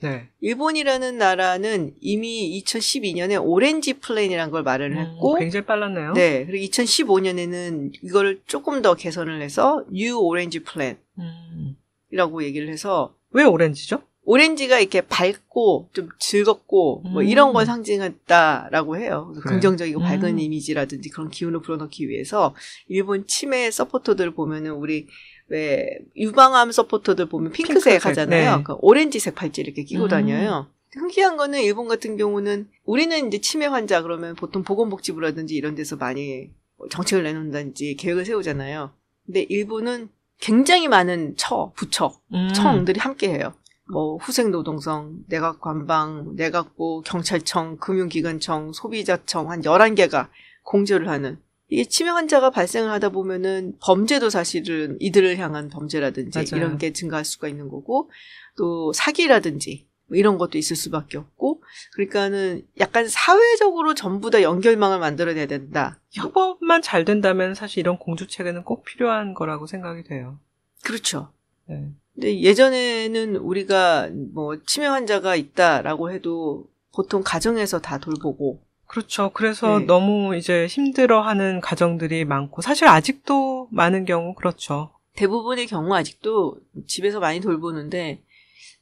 네. 0.00 0.28
일본이라는 0.40 1.18
나라는 1.18 1.94
이미 2.00 2.62
2012년에 2.62 3.40
Orange 3.42 3.94
Plan이라는 3.94 4.50
걸 4.52 4.62
마련을 4.62 4.96
했고, 4.98 5.34
음, 5.34 5.38
굉장히 5.40 5.66
빨랐네요. 5.66 6.12
네, 6.12 6.46
그리고 6.46 6.64
2015년에는 6.70 7.92
이걸 8.02 8.40
조금 8.46 8.82
더 8.82 8.94
개선을 8.94 9.42
해서 9.42 9.84
New 9.90 10.16
Orange 10.18 10.60
Plan이라고 10.60 10.98
음. 11.18 12.42
얘기를 12.42 12.68
해서 12.68 13.14
왜 13.30 13.44
오렌지죠? 13.44 14.02
오렌지가 14.30 14.78
이렇게 14.78 15.00
밝고 15.00 15.88
좀 15.94 16.10
즐겁고 16.18 17.00
뭐 17.10 17.22
음. 17.22 17.26
이런 17.26 17.54
걸 17.54 17.64
상징했다라고 17.64 18.98
해요. 18.98 19.28
그래서 19.28 19.40
그래요? 19.40 19.54
긍정적이고 19.54 20.00
밝은 20.00 20.34
음. 20.34 20.38
이미지라든지 20.38 21.08
그런 21.08 21.30
기운을 21.30 21.62
불어넣기 21.62 22.10
위해서 22.10 22.54
일본 22.88 23.26
치매 23.26 23.70
서포터들 23.70 24.32
보면은 24.32 24.72
우리 24.72 25.06
왜 25.48 25.98
유방암 26.16 26.72
서포터들 26.72 27.26
보면 27.26 27.52
핑크색, 27.52 27.92
핑크색, 27.94 28.06
하잖아요. 28.06 28.56
네. 28.58 28.62
그 28.62 28.74
오렌지색 28.80 29.34
팔찌 29.34 29.62
이렇게 29.62 29.82
끼고 29.84 30.04
음. 30.04 30.08
다녀요. 30.08 30.68
흥기한 30.92 31.36
거는 31.36 31.60
일본 31.60 31.88
같은 31.88 32.16
경우는 32.16 32.68
우리는 32.84 33.26
이제 33.28 33.40
치매 33.40 33.66
환자 33.66 34.02
그러면 34.02 34.34
보통 34.34 34.62
보건복지부라든지 34.62 35.54
이런 35.54 35.74
데서 35.74 35.96
많이 35.96 36.50
정책을 36.90 37.24
내놓는다든지 37.24 37.96
계획을 37.96 38.24
세우잖아요. 38.24 38.90
근데 39.26 39.42
일본은 39.48 40.08
굉장히 40.38 40.88
많은 40.88 41.34
처, 41.36 41.72
부처, 41.74 42.18
음. 42.32 42.52
청들이 42.54 43.00
함께 43.00 43.28
해요. 43.28 43.52
뭐 43.90 44.16
후생노동성, 44.16 45.24
내각관방, 45.28 46.36
내각부, 46.36 47.02
경찰청, 47.04 47.78
금융기관청, 47.78 48.72
소비자청 48.72 49.50
한 49.50 49.62
11개가 49.62 50.28
공조를 50.62 51.08
하는 51.08 51.38
이게 51.68 51.84
치매 51.84 52.10
환자가 52.10 52.50
발생을 52.50 52.90
하다 52.90 53.10
보면은 53.10 53.74
범죄도 53.80 54.30
사실은 54.30 54.96
이들을 55.00 55.38
향한 55.38 55.68
범죄라든지 55.68 56.38
맞아요. 56.38 56.48
이런 56.52 56.78
게 56.78 56.92
증가할 56.92 57.24
수가 57.24 57.48
있는 57.48 57.68
거고 57.68 58.10
또 58.56 58.92
사기라든지 58.92 59.86
뭐 60.06 60.16
이런 60.16 60.38
것도 60.38 60.56
있을 60.56 60.74
수밖에 60.74 61.18
없고 61.18 61.62
그러니까는 61.94 62.66
약간 62.80 63.06
사회적으로 63.06 63.94
전부 63.94 64.30
다 64.30 64.42
연결망을 64.42 64.98
만들어내야 64.98 65.46
된다. 65.46 66.00
협업만 66.12 66.80
잘 66.82 67.04
된다면 67.04 67.54
사실 67.54 67.80
이런 67.80 67.98
공주체계는 67.98 68.64
꼭 68.64 68.84
필요한 68.84 69.34
거라고 69.34 69.66
생각이 69.66 70.04
돼요. 70.04 70.38
그렇죠. 70.82 71.30
네. 71.66 71.90
근데 72.14 72.40
예전에는 72.40 73.36
우리가 73.36 74.08
뭐 74.32 74.58
치매 74.66 74.86
환자가 74.86 75.36
있다라고 75.36 76.10
해도 76.10 76.66
보통 76.94 77.22
가정에서 77.22 77.80
다 77.80 77.98
돌보고 77.98 78.62
그렇죠. 78.88 79.30
그래서 79.32 79.78
네. 79.78 79.84
너무 79.84 80.34
이제 80.34 80.66
힘들어하는 80.66 81.60
가정들이 81.60 82.24
많고 82.24 82.62
사실 82.62 82.88
아직도 82.88 83.68
많은 83.70 84.06
경우 84.06 84.34
그렇죠. 84.34 84.90
대부분의 85.14 85.66
경우 85.66 85.94
아직도 85.94 86.58
집에서 86.86 87.20
많이 87.20 87.40
돌보는데 87.40 88.22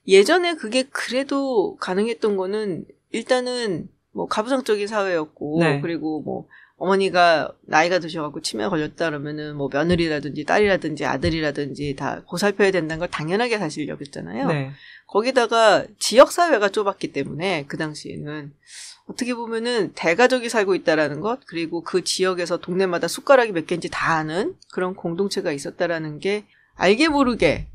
예전에 0.07 0.55
그게 0.55 0.85
그래도 0.85 1.77
가능했던 1.77 2.37
거는 2.37 2.85
일단은 3.11 3.89
뭐 4.13 4.27
가부장적인 4.27 4.87
사회였고 4.87 5.59
네. 5.61 5.81
그리고 5.81 6.23
뭐 6.23 6.47
어머니가 6.79 7.53
나이가 7.63 7.99
드셔갖고 7.99 8.43
치매 8.43 8.69
걸렸다 8.69 9.07
그러면은 9.07 9.57
뭐 9.57 9.69
며느리라든지 9.73 10.45
딸이라든지 10.45 11.07
아들이라든지 11.07 11.97
다 11.97 12.23
보살펴야 12.29 12.71
된다는 12.71 12.99
걸 12.99 13.09
당연하게 13.09 13.59
사실 13.59 13.89
여겼잖아요. 13.89 14.49
네. 14.49 14.71
거기다가 15.07 15.85
지역 15.99 16.33
사회가 16.33 16.69
좁았기 16.69 17.13
때문에 17.13 17.65
그 17.67 17.77
당시에는 17.79 18.53
어떻게 19.07 19.35
보면은 19.35 19.93
대가족이 19.95 20.49
살고 20.49 20.75
있다라는 20.75 21.21
것 21.21 21.41
그리고 21.47 21.83
그 21.83 22.05
지역에서 22.05 22.59
동네마다 22.59 23.09
숟가락이 23.09 23.53
몇 23.53 23.67
개인지 23.67 23.89
다 23.91 24.15
아는 24.15 24.55
그런 24.73 24.95
공동체가 24.95 25.53
있었다라는 25.53 26.19
게 26.19 26.45
알게 26.75 27.09
모르게 27.09 27.69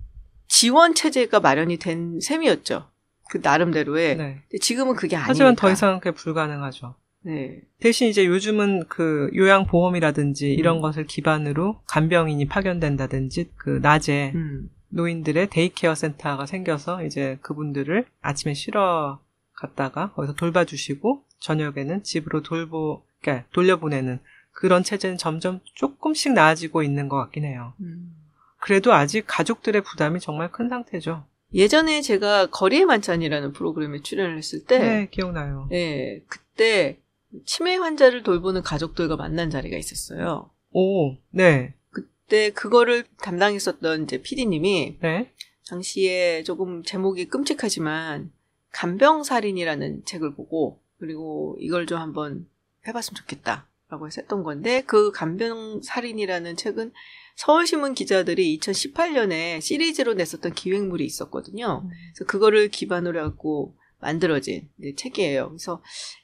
지원 0.48 0.94
체제가 0.94 1.40
마련이 1.40 1.78
된 1.78 2.20
셈이었죠. 2.20 2.88
그 3.30 3.40
나름대로의. 3.42 4.18
네. 4.18 4.42
지금은 4.60 4.96
그게 4.96 5.16
아니니까. 5.16 5.30
하지만 5.30 5.56
더 5.56 5.72
이상 5.72 6.00
그게 6.00 6.12
불가능하죠. 6.12 6.96
네. 7.24 7.62
대신 7.80 8.08
이제 8.08 8.26
요즘은 8.26 8.86
그 8.88 9.30
요양보험이라든지 9.36 10.52
이런 10.54 10.78
음. 10.78 10.82
것을 10.82 11.06
기반으로 11.06 11.82
간병인이 11.88 12.48
파견된다든지 12.48 13.52
그 13.56 13.80
낮에 13.82 14.32
음. 14.36 14.70
노인들의 14.90 15.50
daycare 15.50 15.96
센터가 15.96 16.46
생겨서 16.46 17.06
이제 17.06 17.38
그분들을 17.42 18.06
아침에 18.22 18.54
쉬러 18.54 19.20
갔다가 19.54 20.12
거기서 20.14 20.34
돌봐주시고 20.34 21.24
저녁에는 21.40 22.04
집으로 22.04 22.44
돌보, 22.44 23.04
그러니까 23.22 23.48
돌려보내는 23.54 24.20
그런 24.52 24.84
체제는 24.84 25.18
점점 25.18 25.60
조금씩 25.76 26.34
나아지고 26.34 26.84
있는 26.84 27.08
것 27.08 27.18
같긴 27.18 27.46
해요. 27.46 27.74
음. 27.82 28.16
그래도 28.60 28.94
아직 28.94 29.24
가족들의 29.28 29.82
부담이 29.82 30.20
정말 30.20 30.52
큰 30.52 30.70
상태죠. 30.70 31.26
예전에 31.54 32.02
제가 32.02 32.48
거리의 32.48 32.86
만찬이라는 32.86 33.54
프로그램에 33.54 34.02
출연을 34.02 34.38
했을 34.38 34.64
때, 34.66 34.80
네, 34.80 35.08
기억나요. 35.10 35.68
예, 35.72 36.22
그때 36.28 36.98
치매 37.46 37.76
환자를 37.76 38.24
돌보는 38.24 38.62
가족들과 38.62 39.15
만난 39.15 39.50
자리가 39.50 39.78
있었어요. 39.78 40.50
오, 40.72 41.17
네, 41.30 41.76
그때 41.89 42.52
그거를 42.52 43.04
담당했었던 43.22 44.04
이제 44.04 44.22
PD님이 44.22 44.98
네, 45.02 45.32
당시에 45.70 46.44
조금 46.44 46.84
제목이 46.84 47.26
끔찍하지만 47.26 48.32
간병살인이라는 48.72 50.06
책을 50.06 50.36
보고 50.36 50.82
그리고 50.98 51.58
이걸 51.60 51.86
좀 51.86 52.00
한번 52.00 52.48
해봤으면 52.88 53.15
좋겠다라고 53.15 54.08
해서 54.08 54.22
했던 54.22 54.44
건데 54.44 54.84
그 54.86 55.12
간병살인이라는 55.12 56.56
책은 56.56 56.94
서울신문 57.36 57.94
기자들이 57.96 58.58
2018년에 58.60 59.62
시리즈로 59.62 60.13
냈었던 60.13 60.54
기획물이 60.54 61.04
있었거든요. 61.06 61.84
그래서 61.88 62.26
그거를 62.30 62.70
기반으로 62.70 63.20
해갖고 63.20 63.76
만들어진 64.00 64.70
책이에요. 64.96 65.50
그래서 65.50 65.82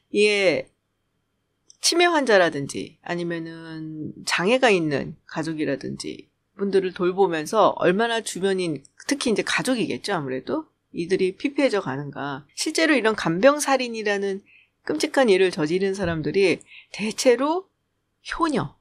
이게 0.09 0.69
치매 1.81 2.05
환자라든지 2.05 2.97
아니면은 3.01 4.13
장애가 4.25 4.69
있는 4.69 5.15
가족이라든지 5.27 6.29
분들을 6.57 6.93
돌보면서 6.93 7.73
얼마나 7.77 8.21
주변인 8.21 8.83
특히 9.07 9.31
이제 9.31 9.43
가족이겠죠 9.43 10.13
아무래도 10.13 10.65
이들이 10.91 11.37
피폐해져 11.37 11.81
가는가 11.81 12.45
실제로 12.55 12.93
이런 12.93 13.15
간병살인이라는 13.15 14.41
끔찍한 14.83 15.29
일을 15.29 15.51
저지른 15.51 15.93
사람들이 15.93 16.59
대체로 16.93 17.67
효녀, 18.31 18.75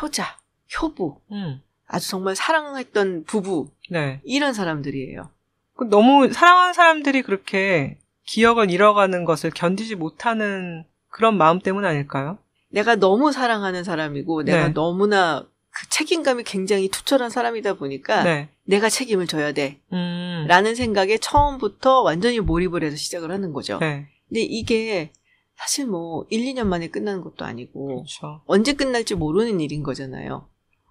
효자, 0.00 0.38
효부 0.80 1.20
음, 1.32 1.60
아주 1.86 2.08
정말 2.08 2.36
사랑했던 2.36 3.24
부부 3.24 3.70
네. 3.90 4.20
이런 4.24 4.52
사람들이에요. 4.52 5.30
그 5.74 5.84
너무 5.84 6.32
사랑하는 6.32 6.74
사람들이 6.74 7.22
그렇게 7.22 7.98
기억을 8.24 8.70
잃어가는 8.70 9.24
것을 9.24 9.50
견디지 9.50 9.96
못하는 9.96 10.84
그런 11.08 11.36
마음 11.36 11.58
때문 11.58 11.84
아닐까요? 11.84 12.38
내가 12.70 12.96
너무 12.96 13.32
사랑하는 13.32 13.84
사람이고 13.84 14.42
내가 14.42 14.68
네. 14.68 14.74
너무나 14.74 15.46
그 15.70 15.88
책임감이 15.88 16.44
굉장히 16.44 16.88
투철한 16.88 17.30
사람이다 17.30 17.74
보니까 17.74 18.24
네. 18.24 18.48
내가 18.64 18.88
책임을 18.88 19.26
져야 19.26 19.52
돼. 19.52 19.80
음, 19.92 20.44
라는 20.48 20.74
생각에 20.74 21.18
처음부터 21.18 22.02
완전히 22.02 22.40
몰입을 22.40 22.82
해서 22.82 22.96
시작을 22.96 23.30
하는 23.30 23.52
거죠. 23.52 23.78
네. 23.78 24.08
근데 24.28 24.40
이게 24.40 25.12
사실 25.56 25.86
뭐 25.86 26.26
1, 26.30 26.54
2년 26.54 26.66
만에 26.66 26.88
끝나는 26.88 27.22
것도 27.22 27.44
아니고 27.44 27.86
그렇죠. 27.86 28.42
언제 28.46 28.74
끝날지 28.74 29.14
모르는 29.14 29.60
일인 29.60 29.82
거잖아요. 29.82 30.48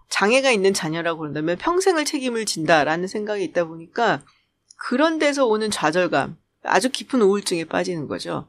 장애가 0.10 0.52
있는 0.52 0.74
자녀라고 0.74 1.20
그런다면 1.20 1.58
평생을 1.58 2.06
책임을 2.06 2.46
진다라는 2.46 3.08
생각이 3.08 3.44
있다 3.44 3.66
보니까 3.66 4.24
그런 4.78 5.20
데서 5.20 5.46
오는 5.46 5.70
좌절감, 5.70 6.38
아주 6.64 6.90
깊은 6.90 7.22
우울증에 7.22 7.66
빠지는 7.66 8.08
거죠. 8.08 8.48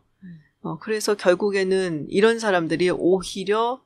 음. 0.62 0.66
어, 0.66 0.78
그래서 0.78 1.14
결국에는 1.14 2.06
이런 2.08 2.38
사람들이 2.38 2.90
오히려 2.90 3.82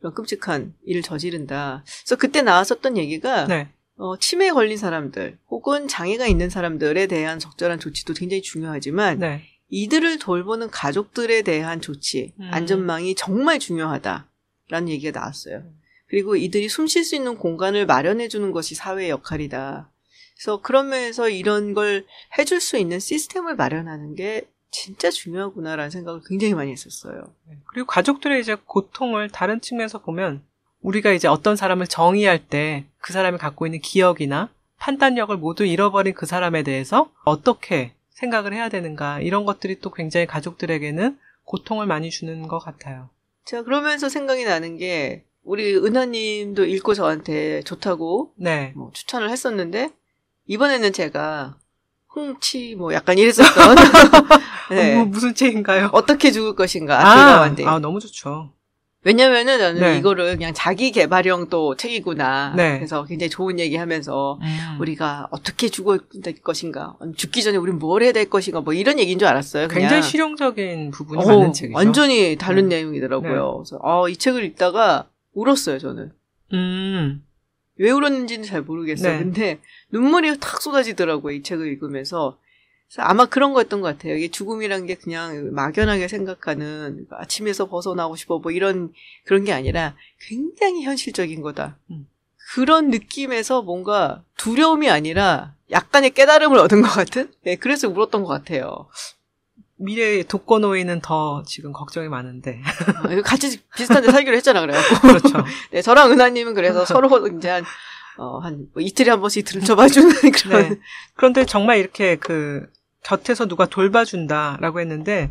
이런 0.00 0.14
끔찍한 0.14 0.74
일을 0.84 1.02
저지른다. 1.02 1.84
그래서 2.02 2.16
그때 2.16 2.42
나왔었던 2.42 2.96
얘기가 2.96 3.46
네. 3.46 3.68
어, 3.96 4.18
치매에 4.18 4.50
걸린 4.50 4.76
사람들 4.76 5.38
혹은 5.48 5.88
장애가 5.88 6.26
있는 6.26 6.50
사람들에 6.50 7.06
대한 7.06 7.38
적절한 7.38 7.80
조치도 7.80 8.14
굉장히 8.14 8.42
중요하지만 8.42 9.18
네. 9.18 9.42
이들을 9.68 10.18
돌보는 10.18 10.70
가족들에 10.70 11.42
대한 11.42 11.80
조치, 11.80 12.32
음. 12.38 12.50
안전망이 12.52 13.14
정말 13.14 13.58
중요하다라는 13.58 14.88
얘기가 14.88 15.18
나왔어요. 15.18 15.64
그리고 16.08 16.36
이들이 16.36 16.68
숨 16.68 16.86
쉴 16.86 17.04
수 17.04 17.16
있는 17.16 17.36
공간을 17.36 17.86
마련해 17.86 18.28
주는 18.28 18.52
것이 18.52 18.74
사회의 18.74 19.10
역할이다. 19.10 19.90
그래서 20.36 20.60
그런 20.60 20.90
면에서 20.90 21.28
이런 21.28 21.74
걸 21.74 22.06
해줄 22.38 22.60
수 22.60 22.76
있는 22.76 23.00
시스템을 23.00 23.56
마련하는 23.56 24.14
게 24.14 24.46
진짜 24.70 25.10
중요하구나라는 25.10 25.90
생각을 25.90 26.20
굉장히 26.26 26.54
많이 26.54 26.70
했었어요. 26.72 27.32
네. 27.48 27.56
그리고 27.66 27.86
가족들의 27.86 28.40
이제 28.40 28.56
고통을 28.64 29.30
다른 29.30 29.60
측면에서 29.60 30.02
보면 30.02 30.42
우리가 30.80 31.12
이제 31.12 31.28
어떤 31.28 31.56
사람을 31.56 31.86
정의할 31.86 32.46
때 32.46 32.86
그 33.06 33.12
사람이 33.12 33.38
갖고 33.38 33.68
있는 33.68 33.80
기억이나 33.80 34.48
판단력을 34.78 35.36
모두 35.36 35.64
잃어버린 35.64 36.12
그 36.12 36.26
사람에 36.26 36.64
대해서 36.64 37.08
어떻게 37.24 37.92
생각을 38.10 38.52
해야 38.52 38.68
되는가 38.68 39.20
이런 39.20 39.44
것들이 39.44 39.78
또 39.78 39.92
굉장히 39.92 40.26
가족들에게는 40.26 41.16
고통을 41.44 41.86
많이 41.86 42.10
주는 42.10 42.48
것 42.48 42.58
같아요. 42.58 43.08
제가 43.44 43.62
그러면서 43.62 44.08
생각이 44.08 44.44
나는 44.44 44.76
게 44.76 45.24
우리 45.44 45.76
은하님도 45.76 46.64
읽고 46.64 46.94
저한테 46.94 47.62
좋다고 47.62 48.32
네. 48.34 48.72
뭐 48.74 48.90
추천을 48.92 49.30
했었는데 49.30 49.90
이번에는 50.46 50.92
제가 50.92 51.56
홍치 52.16 52.74
뭐 52.76 52.94
약간 52.94 53.18
이랬었던 53.18 53.76
네. 54.70 54.98
어, 54.98 55.04
무슨 55.04 55.34
책인가요? 55.34 55.90
어떻게 55.92 56.32
죽을 56.32 56.56
것인가 56.56 56.98
아, 56.98 57.54
아, 57.66 57.78
너무 57.78 58.00
좋죠. 58.00 58.52
왜냐면은 59.04 59.58
나는 59.58 59.80
네. 59.80 59.98
이거를 59.98 60.36
그냥 60.36 60.52
자기 60.52 60.90
개발형 60.90 61.48
또 61.48 61.76
책이구나 61.76 62.54
네. 62.56 62.78
그래서 62.78 63.04
굉장히 63.04 63.30
좋은 63.30 63.60
얘기 63.60 63.76
하면서 63.76 64.40
음. 64.42 64.80
우리가 64.80 65.28
어떻게 65.30 65.68
될 66.24 66.42
것인가 66.42 66.96
죽기 67.16 67.44
전에 67.44 67.56
우리는 67.56 67.78
뭘 67.78 68.02
해야 68.02 68.10
될 68.10 68.28
것인가 68.28 68.62
뭐 68.62 68.74
이런 68.74 68.98
얘기인 68.98 69.20
줄 69.20 69.28
알았어요 69.28 69.68
그냥. 69.68 69.82
굉장히 69.82 70.02
실용적인 70.02 70.90
부분이 70.90 71.22
어, 71.22 71.26
많은 71.28 71.52
책이죠. 71.52 71.76
완전히 71.76 72.36
다른 72.36 72.68
네. 72.68 72.78
내용이더라고요 72.78 73.58
그래서 73.58 73.78
아, 73.84 74.08
이 74.08 74.16
책을 74.16 74.42
읽다가 74.42 75.06
울었어요 75.34 75.78
저는 75.78 76.10
음. 76.54 77.22
왜 77.78 77.90
울었는지는 77.90 78.44
잘 78.44 78.62
모르겠어요. 78.62 79.12
네. 79.12 79.18
근데 79.18 79.58
눈물이 79.90 80.38
탁 80.40 80.60
쏟아지더라고요. 80.60 81.34
이 81.34 81.42
책을 81.42 81.66
읽으면서. 81.66 82.38
아마 82.98 83.26
그런 83.26 83.52
거였던 83.52 83.80
것 83.80 83.88
같아요. 83.88 84.14
이게 84.16 84.28
죽음이란 84.28 84.86
게 84.86 84.94
그냥 84.94 85.52
막연하게 85.52 86.06
생각하는 86.06 87.06
아침에서 87.10 87.68
벗어나고 87.68 88.14
싶어 88.14 88.38
뭐 88.38 88.52
이런 88.52 88.92
그런 89.24 89.42
게 89.44 89.52
아니라 89.52 89.96
굉장히 90.28 90.84
현실적인 90.84 91.42
거다. 91.42 91.78
음. 91.90 92.06
그런 92.54 92.90
느낌에서 92.90 93.62
뭔가 93.62 94.22
두려움이 94.36 94.88
아니라 94.88 95.54
약간의 95.72 96.10
깨달음을 96.10 96.58
얻은 96.58 96.80
것 96.80 96.88
같은? 96.88 97.32
네, 97.42 97.56
그래서 97.56 97.88
울었던 97.88 98.22
것 98.22 98.28
같아요. 98.28 98.88
미래의 99.78 100.24
독거노인은 100.24 101.00
더 101.00 101.42
지금 101.46 101.72
걱정이 101.72 102.08
많은데. 102.08 102.62
아, 102.94 103.22
같이 103.22 103.60
비슷한 103.74 104.02
데 104.02 104.10
살기로 104.12 104.36
했잖아, 104.36 104.60
그래갖고. 104.60 105.08
그렇죠. 105.08 105.44
네, 105.72 105.82
저랑 105.82 106.12
은하님은 106.12 106.54
그래서 106.54 106.84
서로 106.84 107.26
이제 107.26 107.50
한, 107.50 107.64
어, 108.18 108.38
한 108.38 108.68
뭐 108.72 108.82
이틀에 108.82 109.10
한 109.10 109.20
번씩 109.20 109.44
들춰봐주는 109.44 110.10
그런. 110.32 110.68
네. 110.70 110.76
그런데 111.14 111.44
정말 111.44 111.78
이렇게 111.78 112.16
그 112.16 112.66
곁에서 113.02 113.46
누가 113.46 113.66
돌봐준다라고 113.66 114.80
했는데 114.80 115.30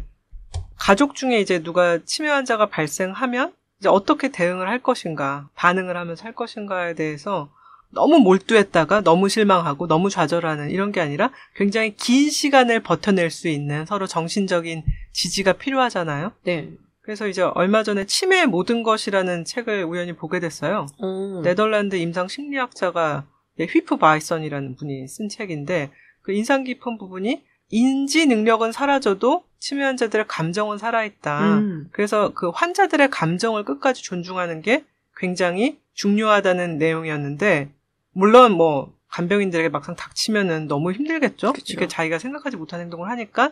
가족 0.78 1.16
중에 1.16 1.40
이제 1.40 1.62
누가 1.64 2.00
치매 2.06 2.30
환자가 2.30 2.68
발생하면 2.68 3.54
이제 3.80 3.90
어떻게 3.90 4.30
대응을 4.30 4.68
할 4.70 4.82
것인가, 4.82 5.50
반응을 5.56 5.98
하면서 5.98 6.24
할 6.24 6.34
것인가에 6.34 6.94
대해서 6.96 7.50
너무 7.92 8.20
몰두했다가 8.20 9.02
너무 9.02 9.30
실망하고 9.30 9.88
너무 9.88 10.10
좌절하는 10.10 10.70
이런 10.70 10.92
게 10.92 11.02
아니라 11.02 11.32
굉장히 11.56 11.96
긴 11.96 12.30
시간을 12.30 12.82
버텨낼 12.82 13.30
수 13.32 13.48
있는 13.48 13.86
서로 13.86 14.06
정신적인 14.08 14.84
지지가 15.14 15.54
필요하잖아요. 15.54 16.32
네. 16.44 16.70
그래서 17.06 17.28
이제 17.28 17.44
얼마 17.44 17.84
전에 17.84 18.06
치매의 18.06 18.48
모든 18.48 18.82
것이라는 18.82 19.46
책을 19.46 19.84
우연히 19.84 20.14
보게 20.14 20.40
됐어요. 20.40 20.88
음. 21.04 21.44
네덜란드 21.44 21.96
임상 21.96 22.28
심리학자가 22.28 23.26
네, 23.58 23.68
휘프 23.68 23.98
바이선이라는 23.98 24.76
분이 24.76 25.08
쓴 25.08 25.30
책인데 25.30 25.92
그 26.24 26.34
인상 26.34 26.64
깊은 26.64 26.98
부분이 26.98 27.44
인지 27.70 28.26
능력은 28.26 28.72
사라져도 28.72 29.44
치매 29.60 29.84
환자들의 29.84 30.26
감정은 30.28 30.80
살아있다. 30.80 31.60
음. 31.60 31.90
그래서 31.92 32.34
그 32.34 32.50
환자들의 32.50 33.12
감정을 33.12 33.66
끝까지 33.66 34.02
존중하는 34.02 34.64
게 34.64 34.84
굉장히 35.16 35.80
중요하다는 35.94 36.80
내용이었는데 36.80 37.70
물론 38.14 38.54
뭐 38.54 38.92
간병인들에게 39.10 39.70
막상 39.70 39.96
닥치면은 39.96 40.68
너무 40.68 40.92
힘들겠죠. 40.92 41.54
그쵸. 41.54 41.66
이렇게 41.74 41.88
자기가 41.88 42.18
생각하지 42.18 42.58
못한 42.58 42.80
행동을 42.82 43.12
하니까 43.12 43.52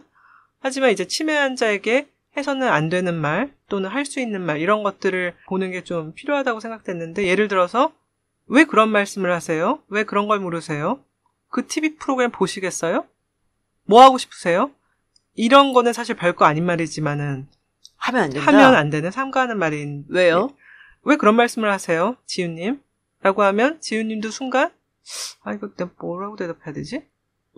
하지만 0.59 0.89
이제 0.89 1.05
치매 1.05 1.35
환자에게 1.35 2.07
해서는 2.38 2.67
안 2.67 2.89
되는 2.89 3.13
말 3.13 3.54
또는 3.69 3.89
할 3.89 4.06
수 4.06 4.19
있는 4.19 4.41
말 4.41 4.60
이런 4.60 4.84
것들을 4.84 5.36
보는 5.48 5.72
게 5.72 5.82
좀 5.84 6.13
필요하다고 6.13 6.60
생각됐는데 6.60 7.28
예를 7.28 7.48
들어서 7.48 7.93
왜 8.48 8.63
그런 8.65 8.89
말씀을 8.89 9.32
하세요? 9.32 9.80
왜 9.88 10.04
그런 10.04 10.28
걸 10.28 10.39
물으세요? 10.39 11.00
그 11.50 11.67
TV 11.67 11.96
프로그램 11.98 12.32
보시겠어요? 12.32 13.06
뭐 13.86 14.02
하고 14.04 14.17
싶으세요? 14.17 14.72
이런 15.36 15.74
거는 15.74 15.93
사실 15.93 16.15
별거 16.15 16.46
아닌 16.46 16.65
말이지만은 16.65 17.48
하면 17.98 18.24
안 18.24 18.30
된다. 18.30 18.48
하면 18.52 18.76
안 18.76 18.89
되는 18.89 19.12
삼가하는 19.12 19.58
말인 19.58 20.06
왜요? 20.10 20.50
왜 21.04 21.15
그런 21.15 21.36
말씀을 21.36 21.72
하세요, 21.72 22.15
지훈님? 22.26 22.82
라고 23.22 23.43
하면 23.43 23.80
지훈님도 23.80 24.30
순간 24.32 24.72
아 25.43 25.54
이거 25.54 25.69
내가 25.76 25.91
뭐라고 26.00 26.36
대답해야 26.36 26.74
되지? 26.74 27.06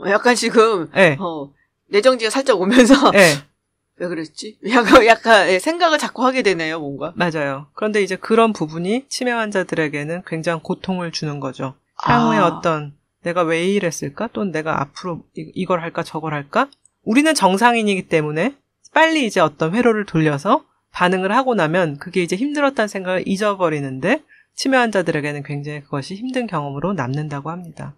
약간 0.08 0.36
지금 0.36 0.90
네, 0.92 1.16
어, 1.20 1.52
내정지가 1.88 2.30
살짝 2.30 2.60
오면서 2.60 3.12
네, 3.12 3.34
왜 3.98 4.08
그랬지? 4.08 4.60
약간 4.72 5.06
약간 5.06 5.48
예, 5.50 5.60
생각을 5.60 5.98
자꾸 5.98 6.26
하게 6.26 6.42
되네요, 6.42 6.80
뭔가. 6.80 7.14
맞아요. 7.16 7.68
그런데 7.74 8.02
이제 8.02 8.16
그런 8.16 8.52
부분이 8.54 9.06
치매 9.08 9.32
환자들에게는 9.32 10.24
굉장히 10.26 10.62
고통을 10.64 11.12
주는 11.12 11.40
거죠. 11.40 11.76
향후에 12.04 12.38
아. 12.38 12.46
어떤 12.48 12.94
내가 13.24 13.44
왜 13.44 13.66
이랬을까? 13.66 14.28
또는 14.34 14.52
내가 14.52 14.82
앞으로 14.82 15.24
이- 15.38 15.52
이걸 15.56 15.82
할까 15.82 16.04
저걸 16.04 16.34
할까? 16.34 16.70
우리는 17.04 17.34
정상인이기 17.34 18.08
때문에 18.10 18.56
빨리 18.94 19.26
이제 19.26 19.40
어떤 19.40 19.74
회로를 19.74 20.06
돌려서 20.06 20.66
반응을 20.92 21.32
하고 21.36 21.56
나면 21.56 21.98
그게 21.98 22.22
이제 22.22 22.36
힘들었다는 22.36 22.88
생각을 22.88 23.28
잊어버리는데 23.28 24.24
치매 24.56 24.78
환자들에게는 24.78 25.44
굉장히 25.44 25.82
그것이 25.82 26.16
힘든 26.16 26.48
경험으로 26.48 26.94
남는다고 26.94 27.50
합니다. 27.50 27.96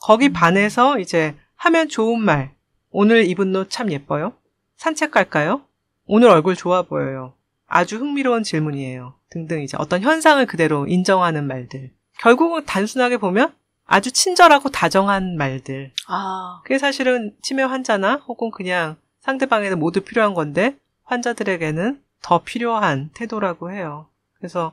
거기 0.00 0.28
음. 0.28 0.32
반해서 0.32 0.98
이제 0.98 1.34
하면 1.56 1.88
좋은 1.88 2.20
말. 2.20 2.52
오늘 2.90 3.24
입은 3.26 3.54
옷 3.56 3.70
참 3.70 3.90
예뻐요. 3.92 4.32
산책 4.76 5.10
갈까요? 5.10 5.62
오늘 6.06 6.28
얼굴 6.28 6.54
좋아 6.56 6.82
보여요. 6.82 7.34
아주 7.66 7.96
흥미로운 7.98 8.42
질문이에요. 8.42 9.14
등등 9.30 9.62
이제 9.62 9.76
어떤 9.80 10.02
현상을 10.02 10.44
그대로 10.46 10.86
인정하는 10.86 11.46
말들. 11.46 11.90
결국은 12.18 12.64
단순하게 12.64 13.16
보면 13.18 13.52
아주 13.86 14.10
친절하고 14.12 14.70
다정한 14.70 15.36
말들. 15.36 15.92
아, 16.08 16.60
그게 16.64 16.78
사실은 16.78 17.34
치매 17.42 17.62
환자나 17.62 18.16
혹은 18.26 18.50
그냥 18.50 18.96
상대방에는 19.20 19.78
모두 19.78 20.00
필요한 20.02 20.34
건데 20.34 20.76
환자들에게는 21.04 22.02
더 22.22 22.42
필요한 22.42 23.10
태도라고 23.14 23.72
해요. 23.72 24.08
그래서 24.38 24.72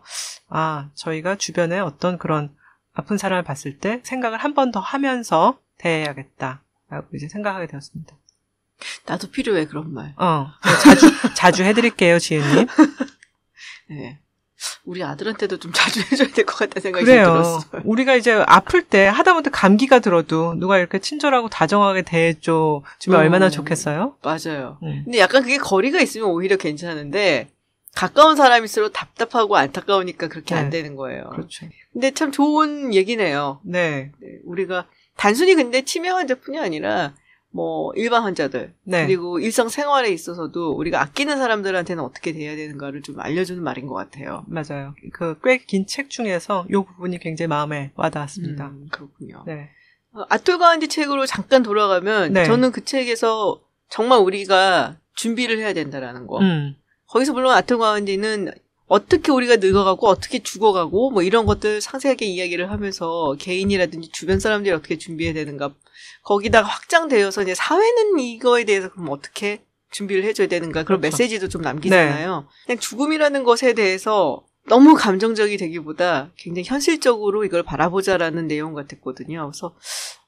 아 0.50 0.90
저희가 0.94 1.36
주변에 1.36 1.80
어떤 1.80 2.18
그런 2.18 2.56
아픈 2.94 3.18
사람을 3.18 3.44
봤을 3.44 3.80
때 3.80 4.02
생각을 4.04 4.38
한 4.38 4.54
번 4.54 4.72
더 4.72 4.80
하면서 4.80 5.58
대해야겠다라고 5.78 7.08
이제 7.16 7.28
생각하게 7.28 7.68
되었습니다. 7.68 8.16
나도 9.06 9.30
필요해 9.32 9.66
그런 9.68 9.94
말. 9.94 10.14
어 10.18 10.48
자주 10.84 11.08
자주 11.36 11.64
해드릴게요 11.64 12.20
지은님. 12.20 12.68
네. 13.90 14.20
우리 14.86 15.04
아들한테도 15.04 15.58
좀 15.60 15.74
자주 15.74 16.00
해줘야 16.12 16.30
될 16.30 16.46
것 16.46 16.56
같다는 16.58 16.82
생각이 16.82 17.06
그래요. 17.06 17.26
들었어요. 17.26 17.82
우리가 17.84 18.16
이제 18.16 18.42
아플 18.48 18.82
때 18.84 19.06
하다못해 19.08 19.50
감기가 19.52 20.00
들어도 20.00 20.54
누가 20.56 20.78
이렇게 20.78 21.00
친절하고 21.00 21.50
다정하게 21.50 22.04
대해줘 22.04 22.82
주면 23.00 23.20
음. 23.20 23.24
얼마나 23.24 23.50
좋겠어요? 23.50 24.16
맞아요. 24.24 24.78
음. 24.84 25.02
근데 25.04 25.20
약간 25.20 25.42
그게 25.44 25.58
거리가 25.58 26.00
있으면 26.00 26.30
오히려 26.30 26.56
괜찮은데 26.56 27.50
가까운 27.94 28.36
사람일수록 28.38 28.94
답답하고 28.94 29.56
안타까우니까 29.58 30.28
그렇게 30.30 30.56
안 30.56 30.70
네. 30.70 30.82
되는 30.82 30.96
거예요. 30.96 31.30
그렇죠. 31.32 31.68
근데 31.92 32.12
참 32.12 32.32
좋은 32.32 32.94
얘기네요. 32.94 33.60
네, 33.64 34.12
네, 34.20 34.28
우리가 34.46 34.88
단순히 35.18 35.54
근데 35.56 35.84
치매 35.84 36.10
환자뿐이 36.10 36.58
아니라 36.58 37.14
뭐 37.56 37.94
일반 37.96 38.24
환자들 38.24 38.74
네. 38.84 39.06
그리고 39.06 39.40
일상 39.40 39.70
생활에 39.70 40.10
있어서도 40.10 40.72
우리가 40.72 41.00
아끼는 41.02 41.38
사람들한테는 41.38 42.04
어떻게 42.04 42.34
대해야 42.34 42.56
되는가를 42.56 43.04
좀 43.04 43.20
알려주는 43.20 43.62
말인 43.64 43.86
것 43.88 43.94
같아요. 43.94 44.44
맞아요. 44.48 44.96
그 45.14 45.40
꽤 45.40 45.66
긴 45.68 45.86
책 45.86 46.10
중에서 46.10 46.66
이 46.70 46.74
부분이 46.74 47.20
굉장히 47.20 47.48
마음에 47.48 47.92
와닿았습니다. 47.96 48.66
음, 48.68 48.88
그렇군요. 48.92 49.44
네. 49.46 49.70
어, 50.14 50.24
아톨 50.30 50.58
가운디 50.58 50.88
책으로 50.88 51.26
잠깐 51.28 51.62
돌아가면 51.64 52.34
네. 52.34 52.46
저는 52.46 52.72
그 52.72 52.84
책에서 52.86 53.62
정말 53.90 54.20
우리가 54.20 54.98
준비를 55.16 55.60
해야 55.60 55.74
된다라는 55.74 56.26
거. 56.26 56.40
음, 56.40 56.76
거기서 57.08 57.34
물론 57.34 57.54
아톨 57.54 57.78
가운디는 57.78 58.52
어떻게 58.88 59.32
우리가 59.32 59.58
늙어가고 59.58 60.08
어떻게 60.08 60.40
죽어가고 60.40 61.12
뭐 61.12 61.22
이런 61.22 61.46
것들 61.46 61.82
상세하게 61.82 62.26
이야기를 62.26 62.72
하면서 62.72 63.36
개인이라든지 63.40 64.10
주변 64.12 64.40
사람들이 64.40 64.74
어떻게 64.74 64.98
준비해야 64.98 65.34
되는가 65.36 65.72
거기다가 66.24 66.68
확장되어서 66.68 67.44
이제 67.44 67.54
사회는 67.54 68.20
이거에 68.20 68.64
대해서 68.64 68.90
그럼 68.90 69.10
어떻게 69.10 69.64
준비를 69.92 70.24
해줘야 70.24 70.48
되는가 70.48 70.84
그런 70.84 71.00
그렇죠. 71.00 71.18
메시지도 71.18 71.50
좀 71.50 71.62
남기잖아요. 71.62 72.48
그냥 72.66 72.80
죽음이라는 72.80 73.44
것에 73.44 73.74
대해서 73.74 74.44
너무 74.68 74.96
감정적이 74.96 75.58
되기보다 75.58 76.32
굉장히 76.38 76.66
현실적으로 76.66 77.44
이걸 77.44 77.64
바라보자라는 77.64 78.48
내용 78.48 78.74
같았거든요. 78.74 79.52
그래서 79.52 79.76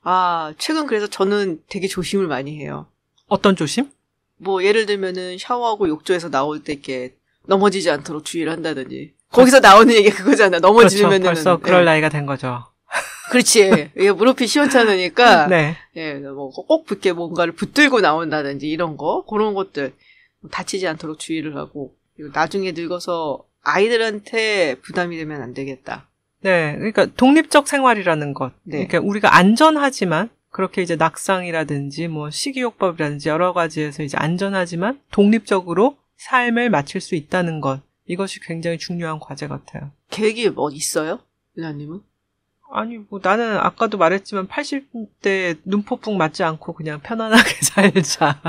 아 0.03 0.53
최근 0.57 0.85
그래서 0.85 1.07
저는 1.07 1.61
되게 1.67 1.87
조심을 1.87 2.27
많이 2.27 2.59
해요. 2.59 2.87
어떤 3.27 3.55
조심? 3.55 3.89
뭐 4.37 4.63
예를 4.63 4.85
들면은 4.85 5.37
샤워하고 5.37 5.87
욕조에서 5.87 6.29
나올 6.29 6.61
때 6.61 6.73
이렇게 6.73 7.15
넘어지지 7.47 7.89
않도록 7.89 8.25
주의를 8.25 8.51
한다든지 8.51 9.13
거기서 9.31 9.61
나오는 9.61 9.93
얘기 9.93 10.09
가 10.09 10.23
그거잖아 10.23 10.59
그렇죠. 10.59 10.67
넘어지면은 10.67 11.23
벌써 11.23 11.57
그럴 11.57 11.85
나이가 11.85 12.09
된 12.09 12.25
거죠. 12.25 12.65
그렇지 13.31 13.89
이게 13.95 14.11
무릎이 14.11 14.47
시원찮으니까 14.47 15.47
네. 15.49 15.75
예, 15.95 16.13
뭐꼭 16.15 16.85
붙게 16.85 17.13
뭔가를 17.13 17.53
붙들고 17.53 18.01
나온다든지 18.01 18.67
이런 18.67 18.97
거 18.97 19.25
그런 19.25 19.53
것들 19.53 19.93
다치지 20.51 20.87
않도록 20.87 21.19
주의를 21.19 21.55
하고 21.55 21.95
그리고 22.15 22.31
나중에 22.33 22.71
늙어서 22.71 23.43
아이들한테 23.61 24.75
부담이 24.75 25.17
되면 25.17 25.41
안 25.41 25.53
되겠다. 25.53 26.07
네. 26.41 26.75
그러니까 26.75 27.07
독립적 27.07 27.67
생활이라는 27.67 28.33
것. 28.33 28.53
네. 28.63 28.85
그러니까 28.85 28.99
우리가 28.99 29.35
안전하지만 29.35 30.29
그렇게 30.51 30.81
이제 30.81 30.95
낙상이라든지 30.95 32.07
뭐 32.07 32.29
식이요법이라든지 32.29 33.27
여러 33.29 33.51
가지에서 33.51 34.03
이제 34.03 34.15
안전하지만 34.17 35.01
독립적으로 35.11 35.97
삶을 36.17 36.69
마칠 36.69 37.01
수 37.01 37.15
있다는 37.15 37.59
것. 37.59 37.81
이것이 38.07 38.39
굉장히 38.39 38.77
중요한 38.77 39.19
과제 39.19 39.47
같아요. 39.47 39.91
계획이 40.11 40.51
뭐 40.51 40.69
있어요? 40.71 41.19
유나님은? 41.57 42.01
아니, 42.71 42.97
뭐 42.97 43.19
나는 43.21 43.57
아까도 43.57 43.97
말했지만 43.97 44.47
80대 44.47 45.59
눈폭풍 45.63 46.17
맞지 46.17 46.43
않고 46.43 46.73
그냥 46.73 46.99
편안하게 47.01 47.51
살자. 47.61 48.41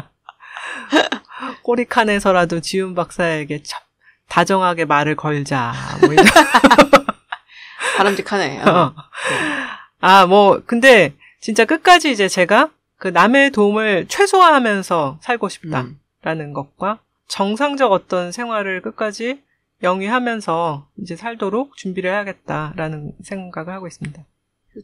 꼬리칸에서라도 1.62 2.60
지훈 2.60 2.94
박사에게 2.94 3.62
참 3.62 3.80
다정하게 4.28 4.84
말을 4.84 5.16
걸자. 5.16 5.72
뭐 6.00 6.12
이런. 6.12 6.24
바람직하네. 7.96 8.62
어. 8.62 8.70
어. 8.70 8.94
아, 10.00 10.26
뭐, 10.26 10.62
근데 10.66 11.14
진짜 11.40 11.64
끝까지 11.64 12.10
이제 12.10 12.28
제가 12.28 12.70
그 12.98 13.08
남의 13.08 13.50
도움을 13.50 14.06
최소화하면서 14.08 15.18
살고 15.20 15.48
싶다라는 15.48 15.96
음. 16.24 16.52
것과 16.52 16.98
정상적 17.28 17.92
어떤 17.92 18.32
생활을 18.32 18.82
끝까지 18.82 19.42
영위하면서 19.82 20.88
이제 20.98 21.16
살도록 21.16 21.76
준비를 21.76 22.10
해야겠다라는 22.10 23.14
생각을 23.22 23.72
하고 23.72 23.86
있습니다. 23.86 24.24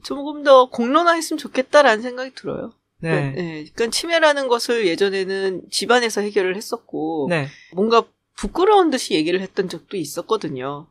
조금 0.03 0.43
더 0.43 0.69
공론화했으면 0.71 1.39
좋겠다라는 1.39 2.03
생각이 2.03 2.35
들어요. 2.35 2.73
네. 2.99 3.33
네. 3.33 3.65
그러니까 3.75 3.89
치매라는 3.89 4.49
것을 4.49 4.87
예전에는 4.87 5.63
집안에서 5.71 6.21
해결을 6.21 6.57
했었고 6.57 7.27
네. 7.31 7.49
뭔가 7.75 8.05
부끄러운 8.37 8.91
듯이 8.91 9.15
얘기를 9.15 9.41
했던 9.41 9.69
적도 9.69 9.97
있었거든요. 9.97 10.87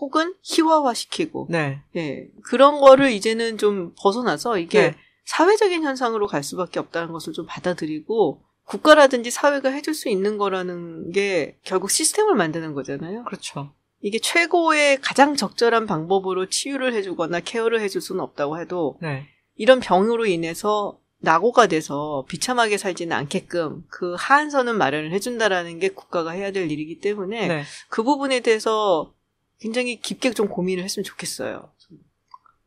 혹은 0.00 0.34
희화화시키고 0.42 1.48
네. 1.50 1.82
예. 1.96 2.28
그런 2.44 2.80
거를 2.80 3.10
이제는 3.12 3.58
좀 3.58 3.94
벗어나서 3.98 4.58
이게 4.58 4.90
네. 4.90 4.96
사회적인 5.26 5.84
현상으로 5.84 6.26
갈 6.26 6.42
수밖에 6.42 6.80
없다는 6.80 7.12
것을 7.12 7.32
좀 7.32 7.46
받아들이고 7.46 8.42
국가라든지 8.70 9.32
사회가 9.32 9.70
해줄 9.70 9.94
수 9.94 10.08
있는 10.08 10.38
거라는 10.38 11.10
게 11.10 11.56
결국 11.64 11.90
시스템을 11.90 12.36
만드는 12.36 12.72
거잖아요. 12.72 13.24
그렇죠. 13.24 13.72
이게 14.00 14.20
최고의 14.20 15.00
가장 15.00 15.34
적절한 15.34 15.86
방법으로 15.86 16.46
치유를 16.46 16.94
해주거나 16.94 17.40
케어를 17.40 17.80
해줄 17.80 18.00
수는 18.00 18.20
없다고 18.20 18.60
해도 18.60 18.96
네. 19.02 19.26
이런 19.56 19.80
병으로 19.80 20.24
인해서 20.26 20.98
낙오가 21.18 21.66
돼서 21.66 22.24
비참하게 22.28 22.78
살지는 22.78 23.14
않게끔 23.14 23.84
그 23.88 24.14
하한선은 24.16 24.78
마련을 24.78 25.10
해준다라는 25.12 25.80
게 25.80 25.88
국가가 25.88 26.30
해야 26.30 26.52
될 26.52 26.70
일이기 26.70 27.00
때문에 27.00 27.48
네. 27.48 27.64
그 27.88 28.04
부분에 28.04 28.38
대해서 28.38 29.12
굉장히 29.58 30.00
깊게 30.00 30.30
좀 30.30 30.48
고민을 30.48 30.84
했으면 30.84 31.02
좋겠어요. 31.02 31.68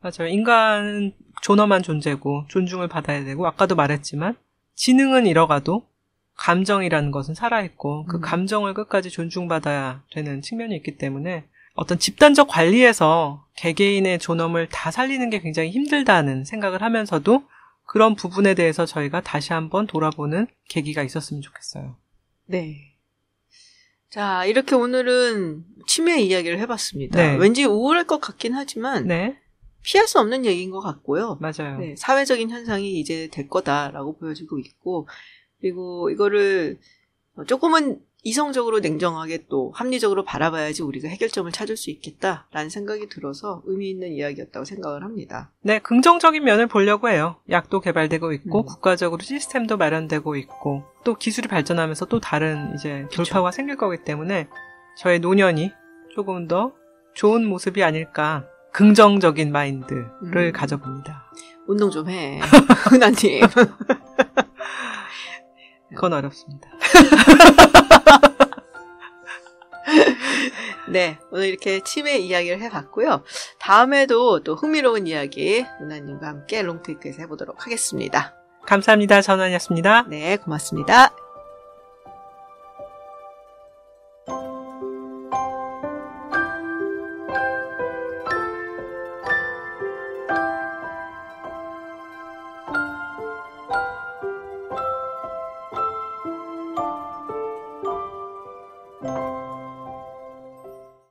맞아요. 0.02 0.30
인간은 0.30 1.14
존엄한 1.42 1.82
존재고 1.82 2.44
존중을 2.50 2.90
받아야 2.90 3.24
되고 3.24 3.48
아까도 3.48 3.76
말했지만 3.76 4.36
지능은 4.76 5.28
잃어가도 5.28 5.88
감정이라는 6.36 7.12
것은 7.12 7.36
살아있고 7.36 8.06
그 8.06 8.18
음. 8.18 8.22
감정을 8.22 8.74
끝까지 8.74 9.10
존중받아야 9.10 10.04
되는 10.12 10.42
측면이 10.42 10.76
있기 10.78 10.98
때문에 10.98 11.46
어떤 11.76 11.98
집단적 11.98 12.48
관리에서 12.48 13.46
개개인의 13.56 14.20
존엄을 14.20 14.70
다 14.70 14.92
살리는 14.92 15.30
게 15.30 15.40
굉장히 15.40 15.72
힘들다는 15.72 16.46
생각을 16.46 16.82
하면서도 16.82 17.44
그런 17.86 18.16
부분에 18.16 18.54
대해서 18.54 18.86
저희가 18.86 19.22
다시 19.22 19.54
한번 19.54 19.88
돌아보는 19.88 20.48
계기가 20.70 21.04
있었으면 21.04 21.42
좋겠어요. 21.42 21.96
네. 22.46 22.94
자, 24.10 24.46
이렇게 24.46 24.76
오늘은 24.76 25.64
치매 25.88 26.22
이야기를 26.22 26.60
해봤습니다. 26.60 27.20
네. 27.20 27.36
왠지 27.36 27.66
우울할 27.66 28.06
것 28.06 28.22
같긴 28.22 28.54
하지만 28.54 29.08
네, 29.08 29.40
피할 29.82 30.08
수 30.08 30.20
없는 30.20 30.46
얘기인 30.46 30.70
것 30.70 30.82
같고요. 30.82 31.40
맞아요. 31.42 31.80
네, 31.80 31.96
사회적인 31.98 32.52
현상이 32.52 33.00
이제 33.00 33.28
될 33.32 33.48
거다라고 33.48 34.18
보여지고 34.18 34.60
있고, 34.60 35.08
그리고 35.64 36.10
이거를 36.10 36.78
조금은 37.48 38.02
이성적으로 38.22 38.80
냉정하게 38.80 39.46
또 39.50 39.72
합리적으로 39.74 40.26
바라봐야지 40.26 40.84
우리가 40.84 41.08
해결점을 41.08 41.50
찾을 41.54 41.78
수 41.78 41.90
있겠다라는 41.90 42.70
생각이 42.70 43.08
들어서 43.08 43.62
의미 43.66 43.90
있는 43.90 44.12
이야기였다고 44.12 44.66
생각을 44.66 45.04
합니다. 45.04 45.52
네, 45.62 45.80
긍정적인 45.80 46.44
면을 46.44 46.68
보려고 46.68 47.10
해요. 47.10 47.38
약도 47.50 47.80
개발되고 47.80 48.34
있고, 48.34 48.60
음. 48.62 48.66
국가적으로 48.66 49.22
시스템도 49.22 49.78
마련되고 49.78 50.36
있고, 50.36 50.84
또 51.06 51.16
기술이 51.16 51.48
발전하면서 51.48 52.06
또 52.06 52.20
다른 52.20 52.74
이제 52.76 53.04
그쵸. 53.10 53.24
돌파가 53.24 53.52
생길 53.52 53.78
거기 53.78 54.04
때문에 54.04 54.48
저의 54.98 55.20
노년이 55.20 55.72
조금 56.14 56.48
더 56.48 56.74
좋은 57.14 57.46
모습이 57.46 57.84
아닐까, 57.84 58.46
긍정적인 58.74 59.52
마인드를 59.52 60.08
음. 60.24 60.52
가져봅니다. 60.54 61.24
운동 61.68 61.90
좀 61.90 62.10
해. 62.10 62.40
흔한님. 62.90 63.42
그건 65.96 66.14
어렵습니다. 66.14 66.70
네, 70.90 71.18
오늘 71.32 71.48
이렇게 71.48 71.82
치매 71.82 72.18
이야기를 72.18 72.62
해봤고요. 72.62 73.24
다음에도 73.60 74.44
또 74.44 74.56
흥미로운 74.56 75.08
이야기 75.08 75.66
은하님과 75.82 76.28
함께 76.28 76.62
롱테이크에서 76.62 77.22
해보도록 77.24 77.66
하겠습니다. 77.66 78.36
감사합니다. 78.68 79.22
전환이었습니다. 79.22 80.06
네, 80.10 80.38
고맙습니다. 80.38 81.23